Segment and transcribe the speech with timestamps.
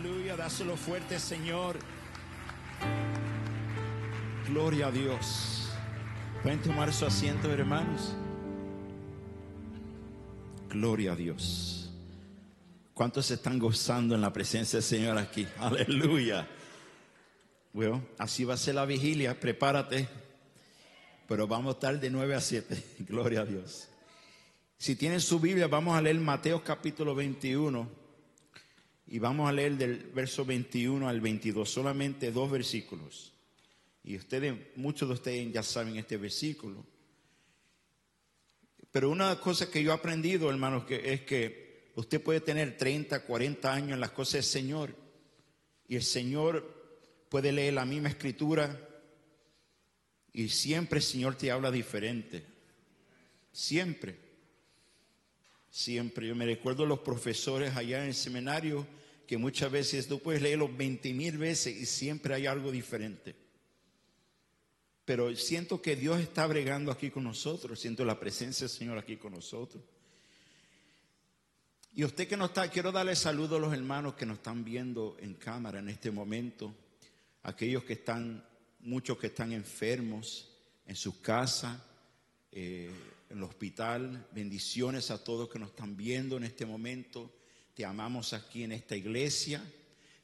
[0.00, 1.78] Aleluya, dáselo fuerte, Señor.
[4.48, 5.68] Gloria a Dios.
[6.42, 8.14] Pueden tomar su asiento, hermanos.
[10.70, 11.90] Gloria a Dios.
[12.94, 15.46] ¿Cuántos están gozando en la presencia del Señor aquí?
[15.58, 16.48] Aleluya.
[17.74, 20.08] Bueno, así va a ser la vigilia, prepárate.
[21.28, 22.84] Pero vamos a estar de 9 a 7.
[23.00, 23.88] Gloria a Dios.
[24.78, 27.99] Si tienen su Biblia, vamos a leer Mateo capítulo 21.
[29.10, 33.32] Y vamos a leer del verso 21 al 22, solamente dos versículos.
[34.04, 36.86] Y ustedes, muchos de ustedes ya saben este versículo.
[38.92, 43.74] Pero una cosa que yo he aprendido, hermanos, es que usted puede tener 30, 40
[43.74, 44.94] años en las cosas del Señor.
[45.88, 48.88] Y el Señor puede leer la misma escritura
[50.32, 52.46] y siempre el Señor te habla diferente.
[53.50, 54.16] Siempre.
[55.68, 56.28] Siempre.
[56.28, 58.86] Yo me recuerdo los profesores allá en el seminario
[59.30, 63.36] que muchas veces tú puedes leerlo 20 mil veces y siempre hay algo diferente.
[65.04, 69.18] Pero siento que Dios está bregando aquí con nosotros, siento la presencia del Señor aquí
[69.18, 69.84] con nosotros.
[71.94, 75.16] Y usted que no está, quiero darle saludo a los hermanos que nos están viendo
[75.20, 76.74] en cámara en este momento
[77.44, 78.44] aquellos que están,
[78.80, 80.50] muchos que están enfermos
[80.88, 81.80] en sus casas,
[82.50, 82.90] eh,
[83.28, 84.26] en el hospital.
[84.32, 87.30] Bendiciones a todos que nos están viendo en este momento.
[87.74, 89.62] Te amamos aquí en esta iglesia.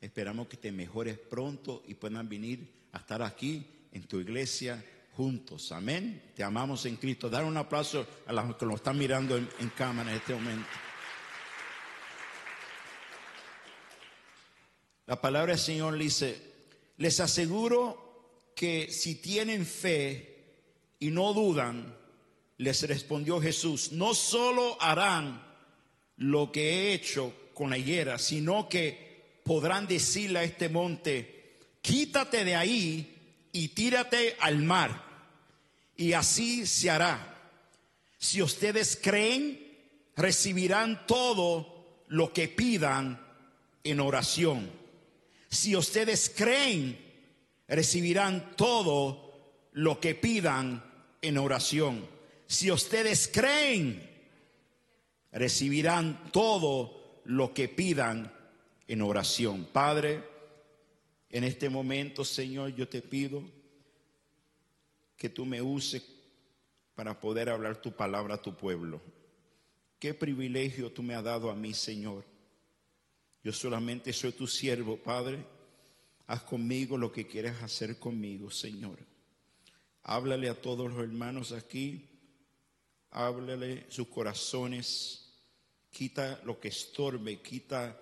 [0.01, 4.85] Esperamos que te mejores pronto y puedan venir a estar aquí en tu iglesia
[5.17, 5.73] juntos.
[5.73, 6.33] Amén.
[6.35, 7.31] Te amamos en Cristo.
[7.31, 10.69] Dar un aplauso a los que nos están mirando en, cámara en este momento.
[15.07, 16.55] La palabra del Señor dice,
[16.97, 20.37] les aseguro que si tienen fe
[20.99, 21.97] y no dudan,
[22.59, 25.46] les respondió Jesús, no solo harán
[26.19, 32.45] lo que he hecho con la higuera, sino que podrán decirle a este monte, quítate
[32.45, 35.05] de ahí y tírate al mar.
[35.97, 37.35] Y así se hará.
[38.19, 39.67] Si ustedes creen,
[40.17, 43.21] recibirán todo lo que pidan
[43.85, 44.71] en oración.
[45.49, 46.99] Si ustedes creen,
[47.69, 50.85] recibirán todo lo que pidan
[51.23, 52.07] en oración.
[52.47, 54.16] Si ustedes creen,
[55.39, 58.33] recibirán todo lo que pidan
[58.89, 59.69] en oración.
[59.73, 60.23] Padre,
[61.31, 63.43] en este momento, Señor, yo te pido
[65.17, 66.05] que tú me uses
[66.95, 69.01] para poder hablar tu palabra a tu pueblo.
[69.99, 72.25] Qué privilegio tú me has dado a mí, Señor
[73.47, 75.39] yo solamente soy tu siervo, Padre.
[76.27, 78.99] Haz conmigo lo que quieres hacer conmigo, Señor.
[80.03, 82.09] Háblale a todos los hermanos aquí.
[83.13, 85.26] Háblale sus corazones.
[85.97, 87.99] Quita lo que estorbe, quita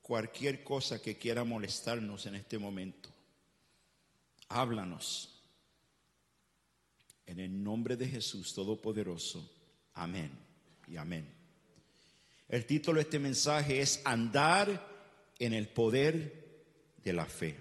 [0.00, 3.10] cualquier cosa que quiera molestarnos en este momento.
[4.48, 5.38] Háblanos.
[7.26, 9.46] En el nombre de Jesús Todopoderoso.
[9.92, 10.30] Amén
[10.88, 11.30] y amén.
[12.48, 14.88] El título de este mensaje es Andar
[15.38, 16.64] en el poder
[17.04, 17.54] de la fe.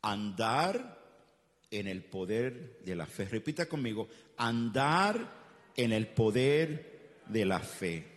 [0.00, 0.98] Andar
[1.70, 3.26] en el poder de la fe.
[3.26, 4.08] Repita conmigo,
[4.38, 8.15] andar en el poder de la fe.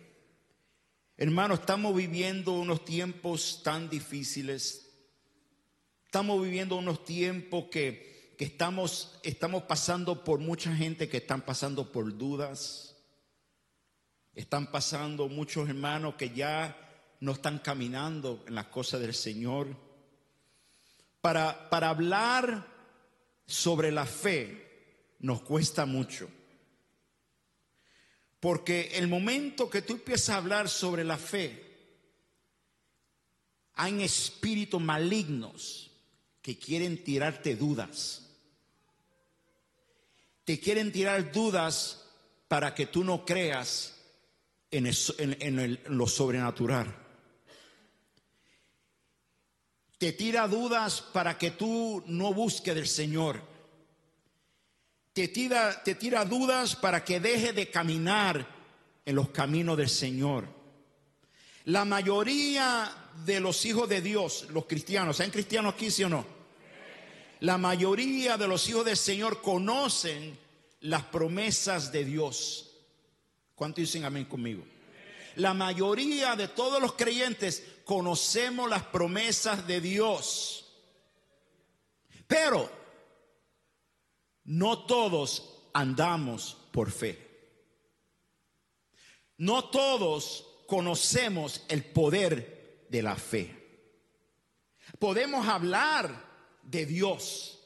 [1.20, 4.90] Hermano, estamos viviendo unos tiempos tan difíciles.
[6.04, 11.92] Estamos viviendo unos tiempos que, que estamos, estamos pasando por mucha gente que están pasando
[11.92, 12.90] por dudas
[14.34, 16.76] están pasando muchos hermanos que ya
[17.20, 19.76] no están caminando en las cosas del Señor.
[21.20, 22.66] Para, para hablar
[23.46, 26.30] sobre la fe nos cuesta mucho.
[28.40, 31.70] Porque el momento que tú empiezas a hablar sobre la fe,
[33.74, 35.90] hay espíritus malignos
[36.42, 38.26] que quieren tirarte dudas.
[40.44, 42.04] Te quieren tirar dudas
[42.48, 43.94] para que tú no creas
[44.70, 46.94] en, lo sobrenatural.
[49.98, 53.49] Te tira dudas para que tú no busques del Señor.
[55.12, 58.46] Te tira, te tira dudas para que deje de caminar
[59.04, 60.46] en los caminos del Señor.
[61.64, 62.90] La mayoría
[63.24, 66.24] de los hijos de Dios, los cristianos, ¿hay cristianos aquí, sí o no?
[67.40, 70.38] La mayoría de los hijos del Señor conocen
[70.80, 72.70] las promesas de Dios.
[73.54, 74.62] ¿Cuántos dicen amén conmigo?
[75.36, 80.72] La mayoría de todos los creyentes conocemos las promesas de Dios.
[82.26, 82.79] Pero
[84.50, 87.16] no todos andamos por fe.
[89.36, 93.56] No todos conocemos el poder de la fe.
[94.98, 97.60] Podemos hablar de Dios.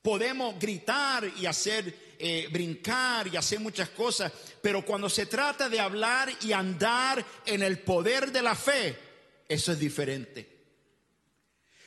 [0.00, 4.32] Podemos gritar y hacer eh, brincar y hacer muchas cosas,
[4.62, 8.96] pero cuando se trata de hablar y andar en el poder de la fe,
[9.46, 10.64] eso es diferente.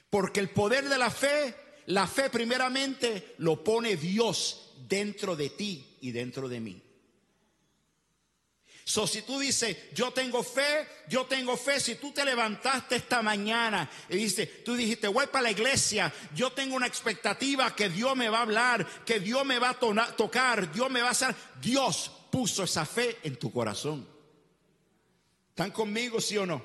[0.08, 1.56] Porque el poder de la fe,
[1.90, 6.82] la fe primeramente lo pone Dios dentro de ti y dentro de mí.
[8.84, 13.22] So, si tú dices, yo tengo fe, yo tengo fe, si tú te levantaste esta
[13.22, 18.16] mañana y dices, tú dijiste, voy para la iglesia, yo tengo una expectativa que Dios
[18.16, 21.36] me va a hablar, que Dios me va a tocar, Dios me va a hacer,
[21.62, 24.08] Dios puso esa fe en tu corazón.
[25.50, 26.64] ¿Están conmigo, sí o no?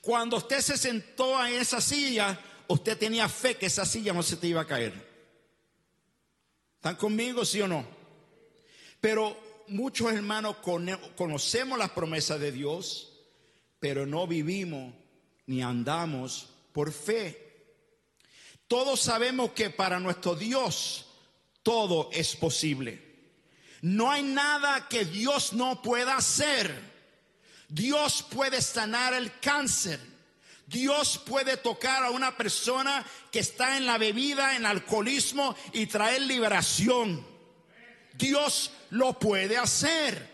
[0.00, 4.36] Cuando usted se sentó en esa silla, usted tenía fe que esa silla no se
[4.36, 4.92] te iba a caer.
[6.76, 7.84] ¿Están conmigo, sí o no?
[9.00, 9.36] Pero
[9.68, 10.56] muchos hermanos
[11.16, 13.12] conocemos las promesas de Dios,
[13.80, 14.94] pero no vivimos
[15.46, 17.48] ni andamos por fe.
[18.68, 21.06] Todos sabemos que para nuestro Dios
[21.62, 23.02] todo es posible.
[23.80, 26.88] No hay nada que Dios no pueda hacer.
[27.68, 30.00] Dios puede sanar el cáncer.
[30.68, 36.20] Dios puede tocar a una persona que está en la bebida, en alcoholismo y traer
[36.22, 37.26] liberación.
[38.12, 40.28] Dios lo puede hacer.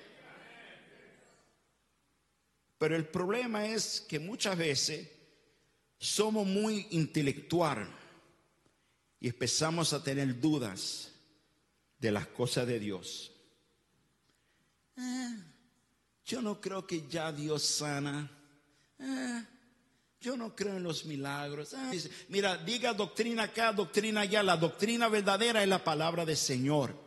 [2.79, 5.09] Pero el problema es que muchas veces
[5.99, 7.89] somos muy intelectual
[9.21, 11.13] y empezamos a tener dudas
[12.01, 13.31] de las cosas de Dios.
[14.97, 15.37] Ah,
[16.25, 18.29] yo no creo que ya Dios sana.
[18.99, 19.45] Ah,
[20.25, 21.75] yo no creo en los milagros.
[21.75, 21.93] Ah,
[22.29, 24.43] mira, diga doctrina acá, doctrina allá.
[24.43, 27.05] La doctrina verdadera es la palabra del Señor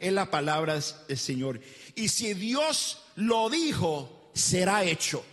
[0.00, 1.60] es la palabra del Señor.
[1.94, 5.24] Y si Dios lo dijo, será hecho.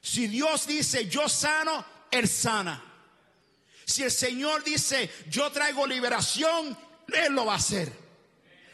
[0.00, 2.82] Si Dios dice, yo sano, Él sana.
[3.84, 6.76] Si el Señor dice, yo traigo liberación,
[7.08, 7.92] Él lo va a hacer.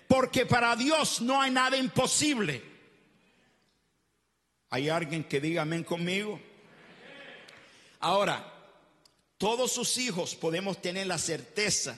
[0.07, 2.63] Porque para Dios no hay nada imposible.
[4.71, 6.41] ¿Hay alguien que diga amén conmigo?
[8.05, 8.45] Ahora,
[9.39, 11.97] todos sus hijos podemos tener la certeza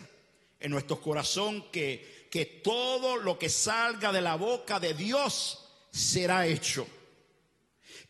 [0.60, 6.46] en nuestro corazón que que todo lo que salga de la boca de Dios será
[6.46, 6.86] hecho.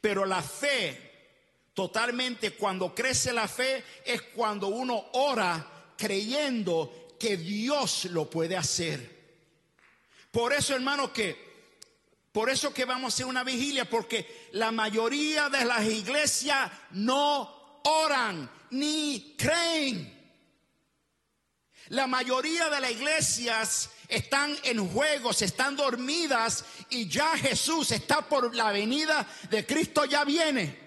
[0.00, 1.38] Pero la fe,
[1.74, 9.14] totalmente cuando crece la fe, es cuando uno ora creyendo que Dios lo puede hacer.
[10.30, 11.46] Por eso, hermano, que
[12.32, 17.55] por eso que vamos a hacer una vigilia, porque la mayoría de las iglesias no
[17.86, 20.14] oran ni creen.
[21.88, 28.54] La mayoría de las iglesias están en juegos, están dormidas y ya Jesús está por
[28.54, 30.84] la venida de Cristo, ya viene.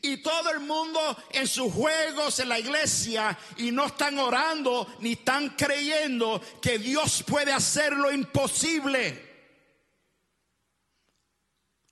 [0.00, 1.00] Y todo el mundo
[1.32, 7.24] en sus juegos en la iglesia y no están orando ni están creyendo que Dios
[7.26, 9.30] puede hacer lo imposible.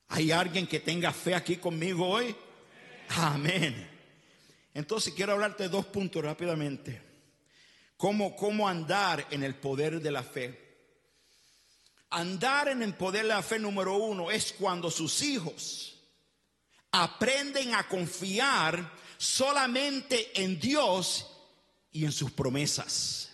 [0.08, 2.34] ¿Hay alguien que tenga fe aquí conmigo hoy?
[3.16, 3.88] Amén.
[4.74, 7.10] Entonces quiero hablarte dos puntos rápidamente
[8.00, 10.68] cómo, andar en el poder de la fe.
[12.08, 16.00] Andar en el poder de la fe número uno es cuando sus hijos
[16.90, 21.26] aprenden a confiar solamente en Dios
[21.92, 23.30] y en sus promesas.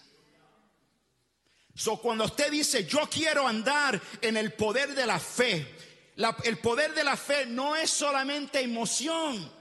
[1.75, 5.75] So, cuando usted dice, yo quiero andar en el poder de la fe,
[6.45, 9.56] el poder de la fe no es solamente emoción.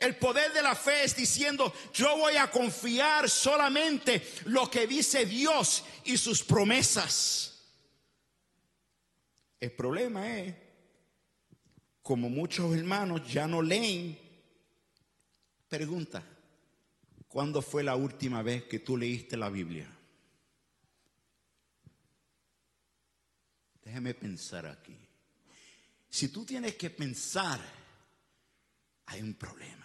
[0.00, 5.26] El poder de la fe es diciendo, yo voy a confiar solamente lo que dice
[5.26, 7.68] Dios y sus promesas.
[9.60, 10.54] El problema es,
[12.00, 14.18] como muchos hermanos ya no leen,
[15.68, 16.24] pregunta,
[17.28, 19.86] ¿cuándo fue la última vez que tú leíste la Biblia?
[23.84, 24.96] Déjame pensar aquí.
[26.08, 27.60] Si tú tienes que pensar,
[29.04, 29.79] hay un problema.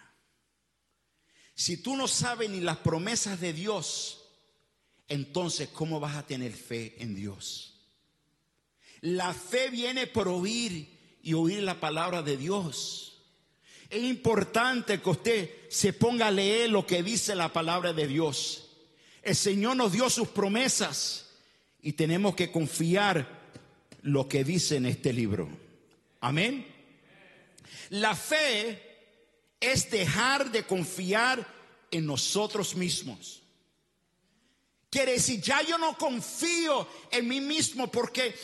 [1.56, 4.26] Si tú no sabes ni las promesas de Dios,
[5.08, 7.80] entonces ¿cómo vas a tener fe en Dios?
[9.00, 10.86] La fe viene por oír
[11.22, 13.22] y oír la palabra de Dios.
[13.88, 18.68] Es importante que usted se ponga a leer lo que dice la palabra de Dios.
[19.22, 21.30] El Señor nos dio sus promesas
[21.80, 23.46] y tenemos que confiar
[24.02, 25.48] lo que dice en este libro.
[26.20, 26.66] Amén.
[27.88, 28.85] La fe
[29.66, 31.44] es dejar de confiar
[31.90, 33.42] en nosotros mismos.
[34.88, 38.34] Quiere decir, ya yo no confío en mí mismo porque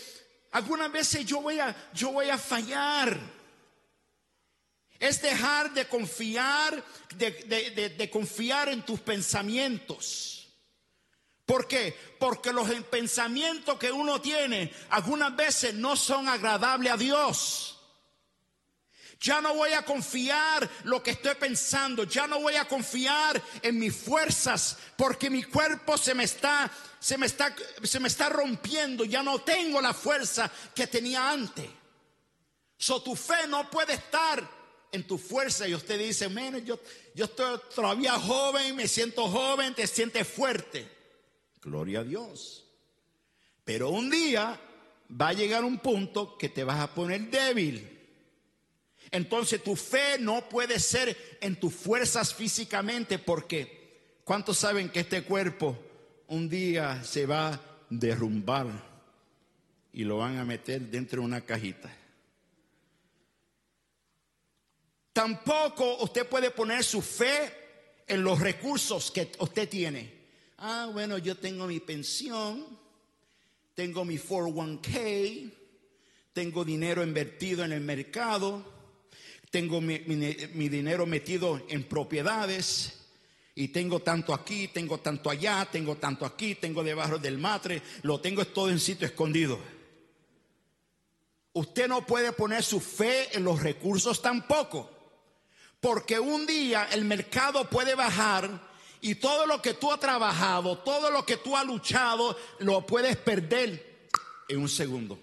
[0.50, 3.19] algunas veces yo voy a, yo voy a fallar.
[4.99, 6.85] Es dejar de confiar,
[7.17, 10.49] de, confiar en tus pensamientos.
[11.47, 11.97] ¿Por qué?
[12.19, 17.72] Porque los pensamientos que uno tiene algunas veces no son agradables a Dios.
[19.23, 23.79] Ya no voy a confiar lo que estoy pensando, ya no voy a confiar en
[23.79, 29.05] mis fuerzas, porque mi cuerpo se me está se me está se me está rompiendo,
[29.05, 31.71] ya no tengo la fuerza que tenía antes.
[32.76, 34.43] So tu fe no puede estar
[34.91, 36.29] en tu fuerza y usted dice,
[36.64, 36.81] yo,
[37.14, 40.91] yo estoy todavía joven, me siento joven, te sientes fuerte.
[41.61, 42.64] Gloria a Dios.
[43.64, 44.61] Pero un día
[45.09, 48.01] va a llegar un punto que te vas a poner débil.
[49.12, 55.23] Entonces tu fe no puede ser en tus fuerzas físicamente porque ¿cuántos saben que este
[55.23, 55.78] cuerpo
[56.28, 58.69] un día se va a derrumbar
[59.92, 61.95] y lo van a meter dentro de una cajita?
[65.12, 67.52] Tampoco usted puede poner su fe
[68.07, 70.11] en los recursos que usted tiene.
[70.57, 72.64] Ah, bueno, yo tengo mi pensión,
[73.75, 75.52] tengo mi 401k,
[76.33, 78.72] tengo dinero invertido en el mercado,
[79.52, 82.94] tengo mi, dinero metido en propiedades
[83.54, 88.18] y tengo tanto aquí, tengo tanto allá, tengo tanto aquí, tengo debajo del matre, lo
[88.18, 89.61] tengo todo en sitio escondido.
[91.52, 94.90] Usted no puede poner su fe en los recursos tampoco.
[95.80, 98.49] Porque un día el mercado puede bajar
[99.02, 103.18] y todo lo que tú has trabajado, todo lo que tú has luchado, lo puedes
[103.18, 104.09] perder
[104.49, 105.18] en un segundo.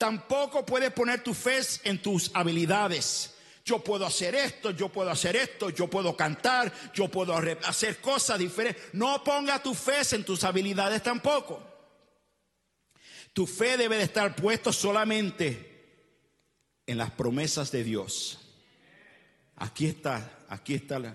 [0.00, 3.34] Tampoco puedes poner tu fe en tus habilidades.
[3.66, 8.38] Yo puedo hacer esto, yo puedo hacer esto, yo puedo cantar, yo puedo hacer cosas
[8.38, 8.82] diferentes.
[8.94, 11.62] No ponga tu fe en tus habilidades tampoco.
[13.34, 16.00] Tu fe debe de estar puesto solamente
[16.86, 18.38] en las promesas de Dios.
[19.56, 21.14] Aquí está, aquí está la.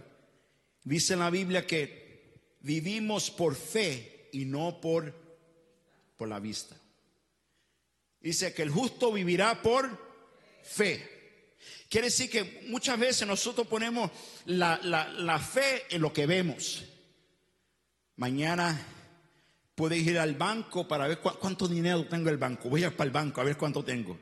[0.84, 5.12] Dice en la Biblia que vivimos por fe y no por,
[6.18, 6.76] por la vista.
[8.26, 9.88] Dice que el justo vivirá por
[10.64, 11.56] fe.
[11.88, 14.12] Quiere decir que muchas veces nosotros ponemos
[14.46, 16.84] la, la fe en lo que vemos.
[18.18, 18.78] Mañana
[19.76, 22.68] puedes ir al banco para ver cuánto dinero tengo en el banco.
[22.68, 24.20] Voy a ir para el banco a ver cuánto tengo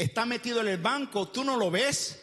[0.00, 2.22] está metido en el banco, tú no lo ves.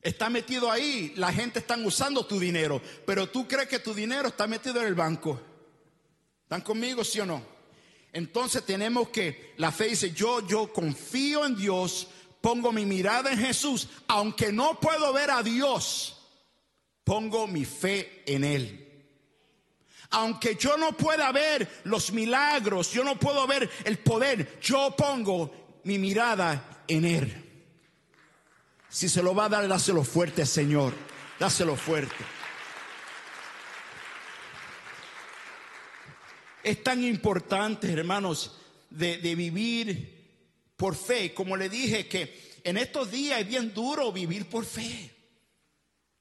[0.00, 4.28] Está metido ahí, la gente está usando tu dinero, pero tú crees que tu dinero
[4.28, 5.40] está metido en el banco.
[6.44, 7.55] ¿Están conmigo, sí o no?
[8.16, 12.08] Entonces tenemos que, la fe dice, yo, yo confío en Dios,
[12.40, 16.16] pongo mi mirada en Jesús, aunque no puedo ver a Dios,
[17.04, 19.04] pongo mi fe en Él.
[20.08, 25.80] Aunque yo no pueda ver los milagros, yo no puedo ver el poder, yo pongo
[25.84, 27.68] mi mirada en Él.
[28.88, 30.94] Si se lo va a dar, dáselo fuerte, Señor.
[31.38, 32.35] Dáselo fuerte.
[36.66, 38.56] Es tan importante, hermanos,
[38.90, 41.32] de, vivir por fe.
[41.32, 45.10] Como le dije, que en estos días es bien duro vivir por fe.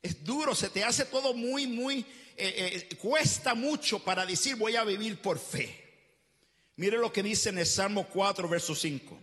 [0.03, 2.05] Es duro, se te hace todo muy, muy,
[2.37, 5.83] eh, eh, cuesta mucho para decir voy a vivir por fe.
[6.75, 9.17] Mire lo que dice en el Salmo 4, verso 5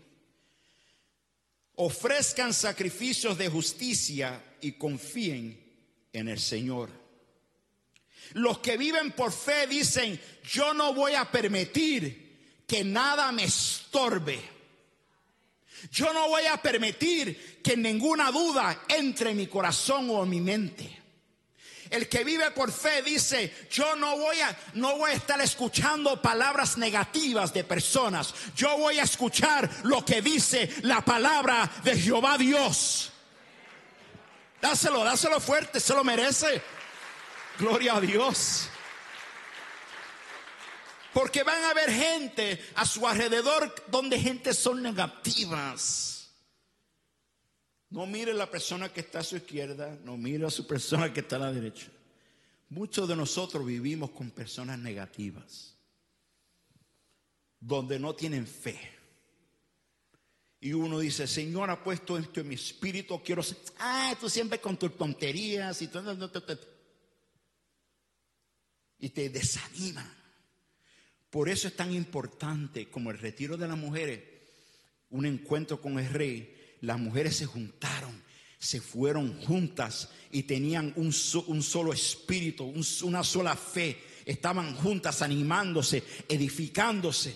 [1.76, 5.58] ofrezcan sacrificios de justicia y confíen
[6.12, 7.01] en el Señor.
[8.34, 14.40] Los que viven por fe dicen, yo no voy a permitir que nada me estorbe.
[15.90, 20.40] Yo no voy a permitir que ninguna duda entre en mi corazón o en mi
[20.40, 21.02] mente.
[21.90, 26.22] El que vive por fe dice, yo no voy a no voy a estar escuchando
[26.22, 28.34] palabras negativas de personas.
[28.56, 33.12] Yo voy a escuchar lo que dice la palabra de Jehová Dios.
[34.62, 36.62] Dáselo, dáselo fuerte, se lo merece.
[37.58, 38.68] Gloria a Dios.
[41.12, 46.30] Porque van a haber gente a su alrededor donde gente son negativas.
[47.90, 51.20] No mire la persona que está a su izquierda, no mire a su persona que
[51.20, 51.88] está a la derecha.
[52.70, 55.76] Muchos de nosotros vivimos con personas negativas,
[57.60, 58.80] donde no tienen fe.
[60.58, 64.58] Y uno dice, Señor ha puesto esto en mi espíritu, quiero ser, ah, tú siempre
[64.58, 66.30] con tus tonterías y todo,
[69.02, 70.08] y te desanima.
[71.28, 74.20] Por eso es tan importante como el retiro de las mujeres,
[75.10, 78.22] un encuentro con el rey, las mujeres se juntaron,
[78.58, 83.98] se fueron juntas y tenían un, solo espíritu, una sola fe.
[84.24, 87.34] Estaban juntas animándose, edificándose.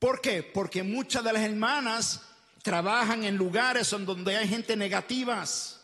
[0.00, 0.42] ¿Por qué?
[0.42, 2.20] Porque muchas de las hermanas
[2.62, 5.80] trabajan en lugares donde hay gente negativas.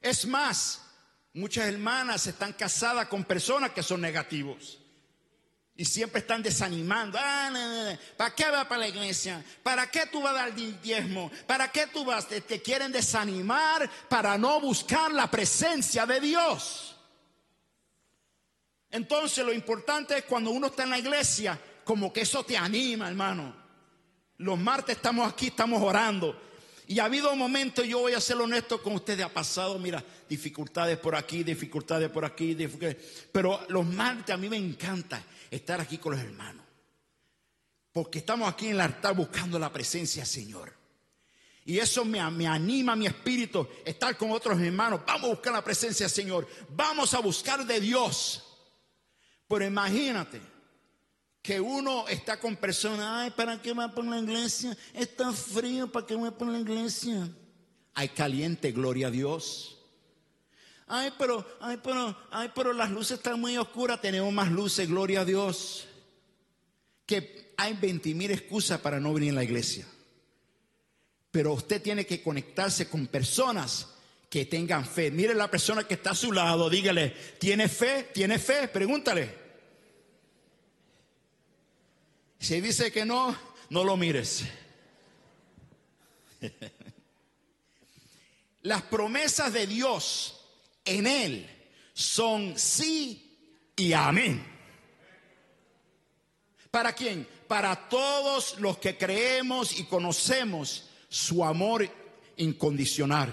[0.00, 0.89] Es más,
[1.32, 4.78] muchas hermanas están casadas con personas que son negativos.
[5.76, 7.18] Y siempre están desanimando.
[7.18, 9.42] Ah, ¿Para qué va para la iglesia?
[9.62, 11.30] ¿Para qué tú vas a dar diezmo?
[11.46, 12.28] ¿Para qué tú vas?
[12.28, 16.96] Te, te quieren desanimar para no buscar la presencia de Dios.
[18.90, 23.08] Entonces lo importante es cuando uno está en la iglesia, como que eso te anima,
[23.08, 23.54] hermano.
[24.38, 26.38] Los martes estamos aquí, estamos orando.
[26.86, 30.96] Y ha habido momentos, yo voy a ser honesto con ustedes, ha pasado, mira, dificultades
[30.96, 32.56] por aquí, dificultades por aquí,
[33.32, 35.20] pero los martes a mí me encanta
[35.50, 36.64] estar aquí con los hermanos.
[37.92, 40.72] Porque estamos aquí en el altar buscando la presencia del Señor.
[41.64, 45.00] Y eso me, me, anima mi espíritu, estar con otros hermanos.
[45.04, 46.48] Vamos a buscar la presencia del Señor.
[46.70, 48.44] Vamos a buscar de Dios.
[49.48, 50.40] Pero imagínate,
[51.42, 54.76] que uno está con personas, ay, ¿para qué va por la iglesia?
[54.94, 57.28] Está frío, ¿para qué va por la iglesia?
[57.94, 59.79] Hay caliente, gloria a Dios.
[60.92, 65.20] Ay, pero, ay, pero, ay, pero las luces están muy oscuras, tenemos más luces, gloria
[65.20, 65.86] a Dios.
[67.06, 69.86] Que hay 20 mil excusas para no venir a la iglesia.
[71.30, 73.86] Pero usted tiene que conectarse con personas
[74.28, 75.12] que tengan fe.
[75.12, 78.10] Mire la persona que está a su lado, dígale, ¿tiene fe?
[78.12, 78.66] ¿Tiene fe?
[78.66, 79.32] Pregúntale.
[82.40, 83.36] Si dice que no,
[83.68, 84.42] no lo mires.
[88.62, 90.39] Las promesas de Dios
[90.84, 91.50] en Él
[91.92, 93.38] son sí
[93.76, 94.44] y amén.
[96.70, 97.26] ¿Para quién?
[97.48, 101.88] Para todos los que creemos y conocemos su amor
[102.36, 103.32] incondicional.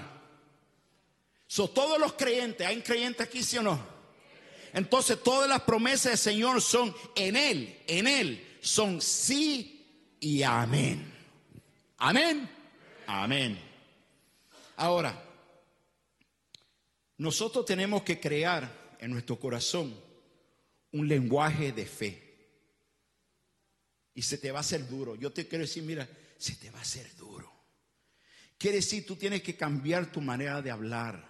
[1.46, 3.80] Son todos los creyentes, ¿hay creyentes aquí, sí o no?
[4.74, 9.86] Entonces todas las promesas del Señor son en Él, en Él son sí
[10.20, 11.14] y amén.
[11.98, 12.50] Amén.
[13.08, 13.58] Amén.
[14.76, 15.27] Ahora,
[17.18, 19.94] nosotros tenemos que crear en nuestro corazón
[20.92, 22.24] un lenguaje de fe.
[24.14, 25.16] Y se te va a hacer duro.
[25.16, 27.52] Yo te quiero decir, mira, se te va a hacer duro.
[28.58, 31.28] Quiere decir, tú tienes que cambiar tu manera de hablar.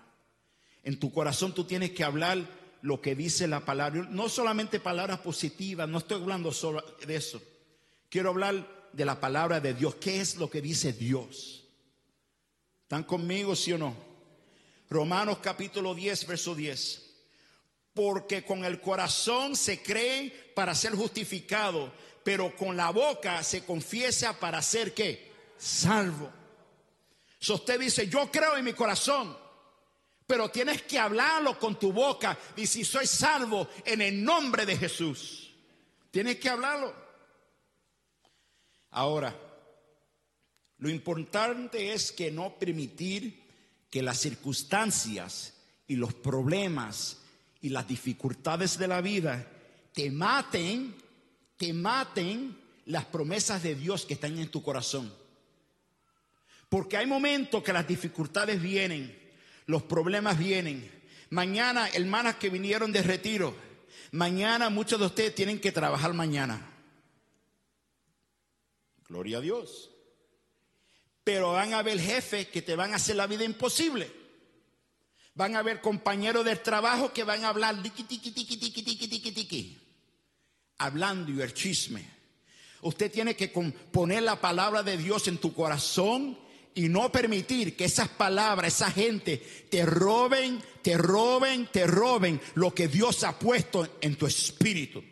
[0.84, 2.38] En tu corazón tú tienes que hablar
[2.82, 4.08] lo que dice la palabra.
[4.10, 7.42] No solamente palabras positivas, no estoy hablando solo de eso.
[8.10, 9.96] Quiero hablar de la palabra de Dios.
[9.96, 11.66] ¿Qué es lo que dice Dios?
[12.84, 14.07] ¿Están conmigo, sí o no?
[14.90, 17.04] Romanos capítulo 10, verso 10.
[17.94, 21.92] Porque con el corazón se cree para ser justificado,
[22.24, 25.32] pero con la boca se confiesa para ser qué?
[25.58, 26.32] Salvo.
[27.40, 29.36] Si usted dice, yo creo en mi corazón,
[30.26, 32.38] pero tienes que hablarlo con tu boca.
[32.56, 35.54] Y si soy salvo en el nombre de Jesús,
[36.12, 36.94] tienes que hablarlo.
[38.92, 39.36] Ahora,
[40.80, 43.47] lo importante es que no permitir
[43.98, 45.56] que las circunstancias
[45.88, 47.18] y los problemas
[47.62, 49.48] y las dificultades de la vida
[49.92, 50.94] te maten,
[51.58, 52.56] te maten
[52.86, 55.12] las promesas de Dios que están en tu corazón.
[56.70, 59.18] Porque hay momentos que las dificultades vienen
[59.66, 60.92] los problemas vienen.
[61.32, 63.56] Mañana, hermanas que vinieron de retiro,
[64.12, 66.72] mañana muchos de ustedes tienen que trabajar mañana.
[69.10, 69.90] Gloria a Dios.
[71.28, 74.10] Pero van a haber jefes que te van a hacer la vida imposible.
[75.34, 79.08] Van a haber compañeros del trabajo que van a hablar tiqui, tiqui, tiqui, tiqui, tiqui,
[79.10, 79.78] tiqui, tiqui,
[80.78, 82.02] hablando y el chisme.
[82.82, 86.40] Usted tiene que poner la palabra de Dios en tu corazón
[86.74, 92.74] y no permitir que esas palabras, esa gente te roben, te roben, te roben lo
[92.74, 95.04] que Dios ha puesto en tu espíritu.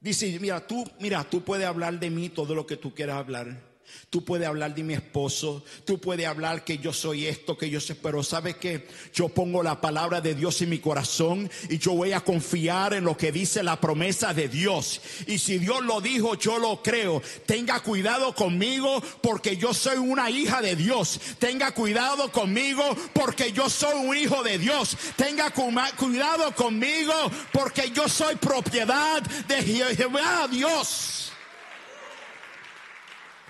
[0.00, 3.67] Dice, mira, tú, mira, tú puedes hablar de mí todo lo que tú quieras hablar.
[4.10, 7.80] Tú puedes hablar de mi esposo, tú puedes hablar que yo soy esto, que yo
[7.80, 11.92] sé, pero sabes que yo pongo la palabra de Dios en mi corazón y yo
[11.92, 15.00] voy a confiar en lo que dice la promesa de Dios.
[15.26, 17.22] Y si Dios lo dijo, yo lo creo.
[17.44, 21.20] Tenga cuidado conmigo porque yo soy una hija de Dios.
[21.38, 24.96] Tenga cuidado conmigo porque yo soy un hijo de Dios.
[25.16, 27.12] Tenga cuidado conmigo
[27.52, 31.17] porque yo soy propiedad de Jehová Dios.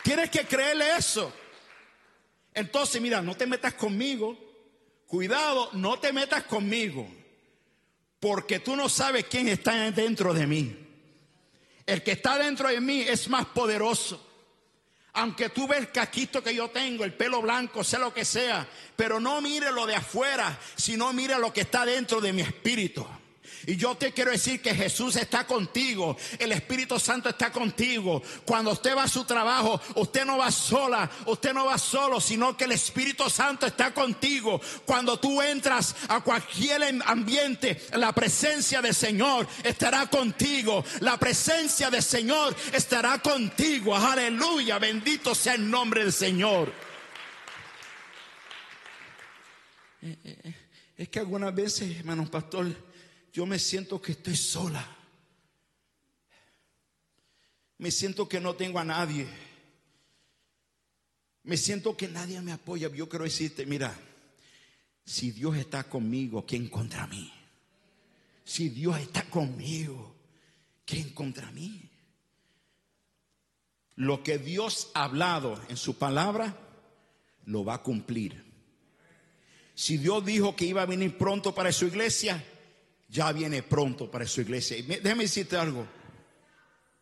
[0.08, 1.30] Tienes que creerle eso.
[2.54, 4.38] Entonces, mira, no te metas conmigo.
[5.06, 7.06] Cuidado, no te metas conmigo.
[8.18, 10.74] Porque tú no sabes quién está dentro de mí.
[11.84, 14.26] El que está dentro de mí es más poderoso.
[15.12, 18.66] Aunque tú ves el caquito que yo tengo, el pelo blanco, sea lo que sea,
[18.96, 23.06] pero no mire lo de afuera, sino mire lo que está dentro de mi espíritu.
[23.66, 28.22] Y yo te quiero decir que Jesús está contigo, el Espíritu Santo está contigo.
[28.44, 32.56] Cuando usted va a su trabajo, usted no va sola, usted no va solo, sino
[32.56, 34.60] que el Espíritu Santo está contigo.
[34.84, 40.84] Cuando tú entras a cualquier ambiente, la presencia del Señor estará contigo.
[41.00, 43.94] La presencia del Señor estará contigo.
[43.96, 46.72] Aleluya, bendito sea el nombre del Señor.
[50.02, 50.54] Eh, eh, eh,
[50.96, 52.66] es que algunas veces, hermano pastor,
[53.32, 54.96] yo me siento que estoy sola.
[57.78, 59.28] Me siento que no tengo a nadie.
[61.44, 62.88] Me siento que nadie me apoya.
[62.88, 63.96] Yo quiero decirte, mira,
[65.04, 67.32] si Dios está conmigo, ¿quién contra mí?
[68.44, 70.14] Si Dios está conmigo,
[70.84, 71.88] ¿quién contra mí?
[73.94, 76.56] Lo que Dios ha hablado en su palabra,
[77.46, 78.44] lo va a cumplir.
[79.74, 82.44] Si Dios dijo que iba a venir pronto para su iglesia,
[83.08, 84.76] ya viene pronto para su iglesia.
[84.76, 85.86] Y déjame decirte algo.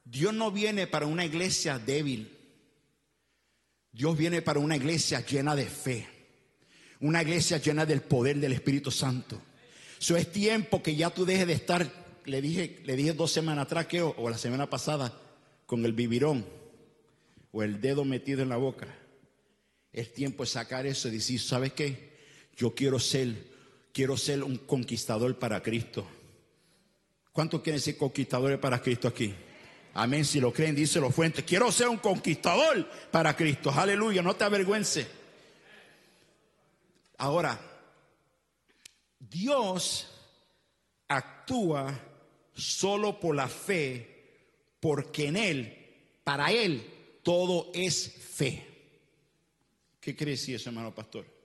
[0.04, 2.32] Dios no viene para una iglesia débil.
[3.90, 6.08] Dios viene para una iglesia llena de fe.
[7.00, 9.40] Una iglesia llena del poder del Espíritu Santo.
[10.00, 11.90] Eso es tiempo que ya tú dejes de estar,
[12.24, 15.18] le dije, le dije dos semanas atrás que, o la semana pasada,
[15.66, 16.46] con el vivirón
[17.50, 18.86] o el dedo metido en la boca.
[19.92, 22.14] Es tiempo de sacar eso y decir, ¿sabes qué?
[22.56, 23.55] Yo quiero ser
[23.96, 26.06] quiero ser un conquistador para Cristo.
[27.32, 29.34] ¿Cuántos quieren ser conquistadores para Cristo aquí?
[29.94, 30.22] Amén.
[30.22, 31.46] Si lo creen, dice los fuentes.
[31.46, 33.72] Quiero ser un conquistador para Cristo.
[33.74, 34.20] Aleluya.
[34.20, 35.06] No te avergüences.
[37.16, 37.58] Ahora,
[39.18, 40.12] Dios
[41.08, 41.98] actúa
[42.52, 45.86] solo por la fe, porque en Él,
[46.22, 46.86] para Él,
[47.22, 48.62] todo es fe.
[49.98, 51.35] ¿Qué quiere decir eso, hermano pastor?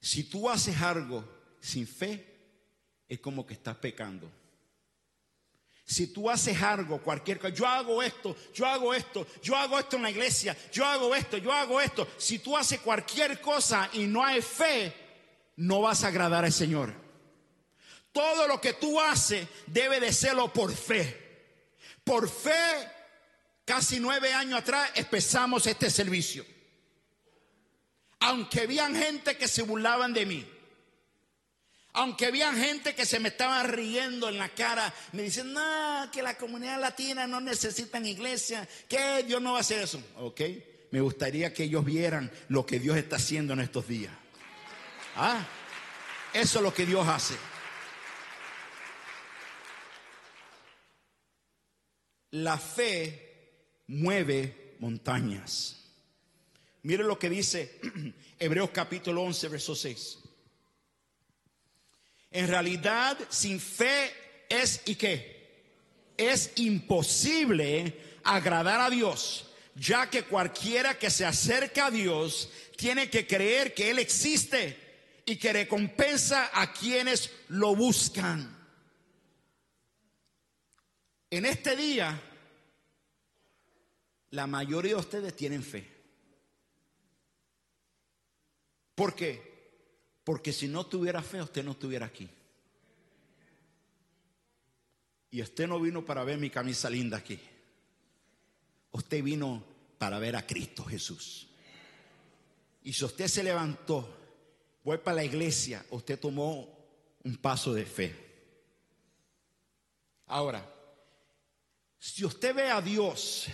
[0.00, 1.24] Si tú haces algo
[1.60, 2.26] sin fe,
[3.08, 4.30] es como que estás pecando.
[5.84, 9.96] Si tú haces algo, cualquier cosa, yo hago esto, yo hago esto, yo hago esto
[9.96, 12.08] en la iglesia, yo hago esto, yo hago esto.
[12.16, 14.94] Si tú haces cualquier cosa y no hay fe,
[15.56, 16.94] no vas a agradar al Señor.
[18.12, 21.58] Todo lo que tú haces debe de serlo por fe.
[22.04, 22.88] Por fe,
[23.64, 26.44] casi nueve años atrás empezamos este servicio
[28.20, 30.46] aunque habían gente que se burlaban de mí,
[31.92, 36.22] aunque había gente que se me estaba riendo en la cara, me dicen, no, que
[36.22, 40.00] la comunidad latina no necesita iglesia, que Dios no va a hacer eso.
[40.18, 40.40] Ok,
[40.92, 44.12] me gustaría que ellos vieran lo que Dios está haciendo en estos días.
[45.16, 45.44] Ah,
[46.32, 47.34] eso es lo que Dios hace.
[52.32, 55.89] La fe mueve montañas.
[56.82, 57.78] Mire lo que dice
[58.38, 60.18] Hebreos capítulo 11, verso 6.
[62.30, 64.12] En realidad, sin fe
[64.48, 65.40] es y qué?
[66.16, 73.26] Es imposible agradar a Dios, ya que cualquiera que se acerca a Dios tiene que
[73.26, 74.78] creer que Él existe
[75.26, 78.56] y que recompensa a quienes lo buscan.
[81.30, 82.20] En este día,
[84.30, 85.99] la mayoría de ustedes tienen fe.
[89.00, 89.40] ¿Por qué?
[90.24, 92.28] Porque si no tuviera fe, usted no estuviera aquí.
[95.30, 97.40] Y usted no vino para ver mi camisa linda aquí.
[98.90, 99.64] Usted vino
[99.96, 101.48] para ver a Cristo Jesús.
[102.82, 104.06] Y si usted se levantó,
[104.84, 106.68] voy para la iglesia, usted tomó
[107.24, 108.14] un paso de fe.
[110.26, 110.62] Ahora,
[111.98, 113.46] si usted ve a Dios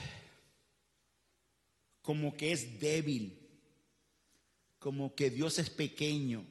[2.02, 3.45] como que es débil,
[4.87, 6.46] como que Dios es pequeño.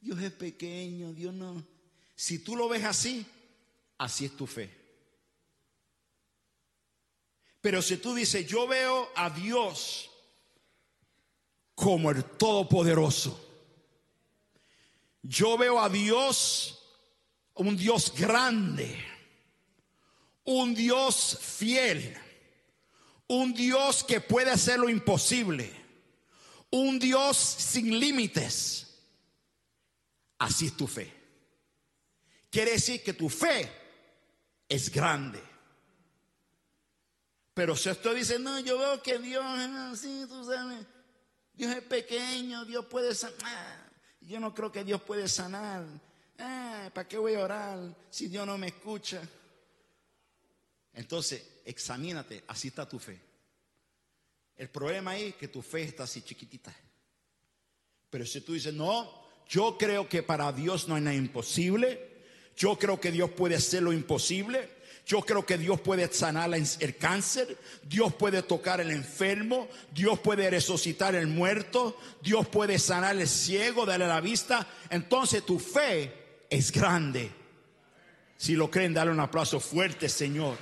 [0.00, 1.60] Dios es pequeño, Dios no.
[2.14, 3.26] Si tú lo ves así,
[3.98, 4.70] así es tu fe.
[7.60, 10.08] Pero si tú dices, yo veo a Dios
[11.74, 13.44] como el Todopoderoso,
[15.20, 16.78] yo veo a Dios,
[17.54, 18.96] un Dios grande,
[20.44, 22.16] un Dios fiel,
[23.26, 25.79] un Dios que puede hacer lo imposible
[26.70, 28.86] un Dios sin límites.
[30.38, 31.12] Así es tu fe.
[32.50, 33.70] Quiere decir que tu fe
[34.68, 35.42] es grande.
[37.54, 40.86] Pero si usted dice, no, yo veo que Dios es así, tú sabes,
[41.52, 43.90] Dios es pequeño, Dios puede sanar.
[44.20, 45.84] Yo no creo que Dios puede sanar.
[46.38, 47.78] Ah, ¿Para qué voy a orar
[48.08, 49.20] si Dios no me escucha?
[50.94, 53.29] Entonces, examínate, así está tu fe.
[54.60, 56.70] El problema es que tu fe está así chiquitita.
[58.10, 59.18] Pero si tú dices, no,
[59.48, 61.98] Yo creo que para Dios no hay nada imposible.
[62.58, 64.68] Yo creo que Dios puede hacer lo imposible.
[65.06, 70.48] Yo creo que Dios puede sanar el cáncer, Dios puede tocar el enfermo, Dios puede
[70.50, 74.68] resucitar el muerto, Dios puede sanar el ciego, darle la vista.
[74.90, 76.12] Entonces tu fe
[76.50, 77.30] es grande.
[78.36, 80.56] Si lo creen, dale un aplauso fuerte, Señor.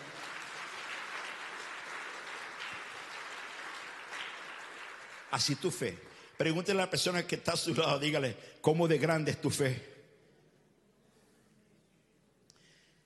[5.30, 5.98] Así tu fe.
[6.36, 9.50] Pregúntele a la persona que está a su lado, dígale, ¿cómo de grande es tu
[9.50, 9.96] fe?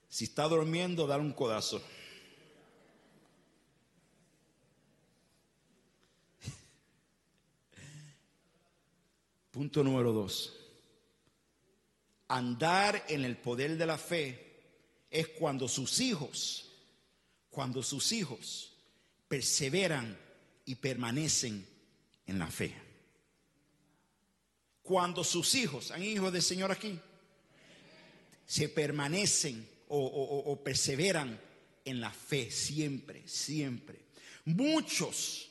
[0.08, 1.82] Si está durmiendo, dar un codazo.
[9.50, 10.58] Punto número dos.
[12.28, 14.60] Andar en el poder de la fe
[15.10, 16.70] es cuando sus hijos,
[17.50, 18.74] cuando sus hijos
[19.26, 20.18] perseveran
[20.66, 21.71] y permanecen
[22.26, 22.74] en la fe.
[24.82, 26.98] Cuando sus hijos, ¿han hijos del Señor aquí?
[28.44, 31.38] Se permanecen o, perseveran
[31.84, 34.06] en la fe siempre, siempre.
[34.44, 35.50] Muchos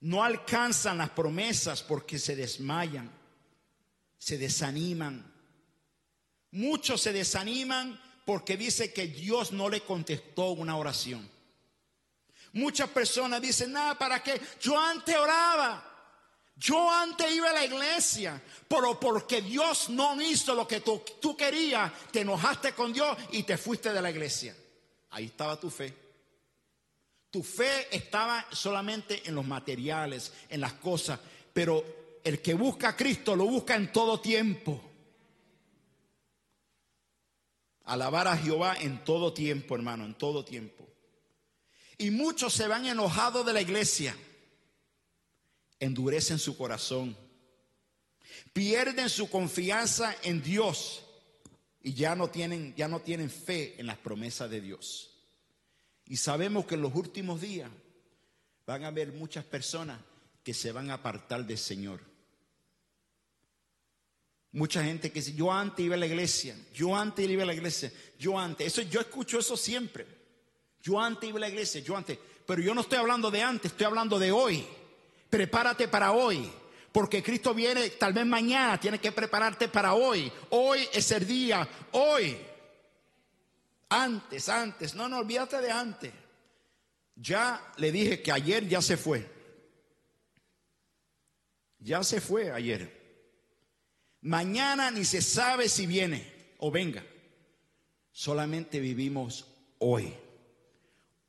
[0.00, 3.10] no alcanzan las promesas porque se desmayan,
[4.18, 5.30] se desaniman.
[6.52, 11.28] Muchos se desaniman porque dice que Dios no le contestó una oración.
[12.52, 14.40] Muchas personas dicen, nada, ¿para qué?
[14.60, 15.91] Yo antes oraba.
[16.56, 21.36] Yo antes iba a la iglesia, pero porque Dios no hizo lo que tú, tú,
[21.36, 24.54] querías, te enojaste con Dios y te fuiste de la iglesia.
[25.10, 25.94] Ahí estaba tu fe.
[27.30, 31.18] Tu fe estaba solamente en los materiales, en las cosas,
[31.52, 31.82] pero
[32.22, 34.80] el que busca a Cristo lo busca en todo tiempo.
[37.84, 40.86] Alabar a Jehová en todo tiempo, hermano, en todo tiempo.
[41.98, 44.16] Y muchos se van enojados de la iglesia
[45.82, 47.16] endurecen su corazón,
[48.52, 51.04] pierden su confianza en Dios
[51.82, 55.10] y ya no tienen, ya no tienen fe en las promesas de Dios.
[56.06, 57.68] Y sabemos que en los últimos días
[58.64, 59.98] van a haber muchas personas
[60.44, 62.00] que se van a apartar del Señor.
[64.52, 67.54] Mucha gente que dice, yo antes iba a la iglesia, yo antes iba a la
[67.54, 68.68] iglesia, yo antes.
[68.68, 70.06] Eso, yo escucho eso siempre.
[70.80, 72.18] Yo antes iba a la iglesia, yo antes.
[72.46, 74.64] Pero yo no estoy hablando de antes, estoy hablando de hoy
[75.32, 76.52] prepárate para hoy.
[76.92, 80.30] Porque Cristo viene tal vez mañana, tienes que prepararte para hoy.
[80.50, 82.36] Hoy es el día, hoy.
[83.88, 86.12] Antes, antes, no, no, olvídate de antes.
[87.16, 89.26] Ya le dije que ayer ya se fue.
[91.78, 93.00] Ya se fue ayer.
[94.20, 97.02] Mañana ni se sabe si viene o venga.
[98.10, 99.46] Solamente vivimos
[99.78, 100.14] hoy.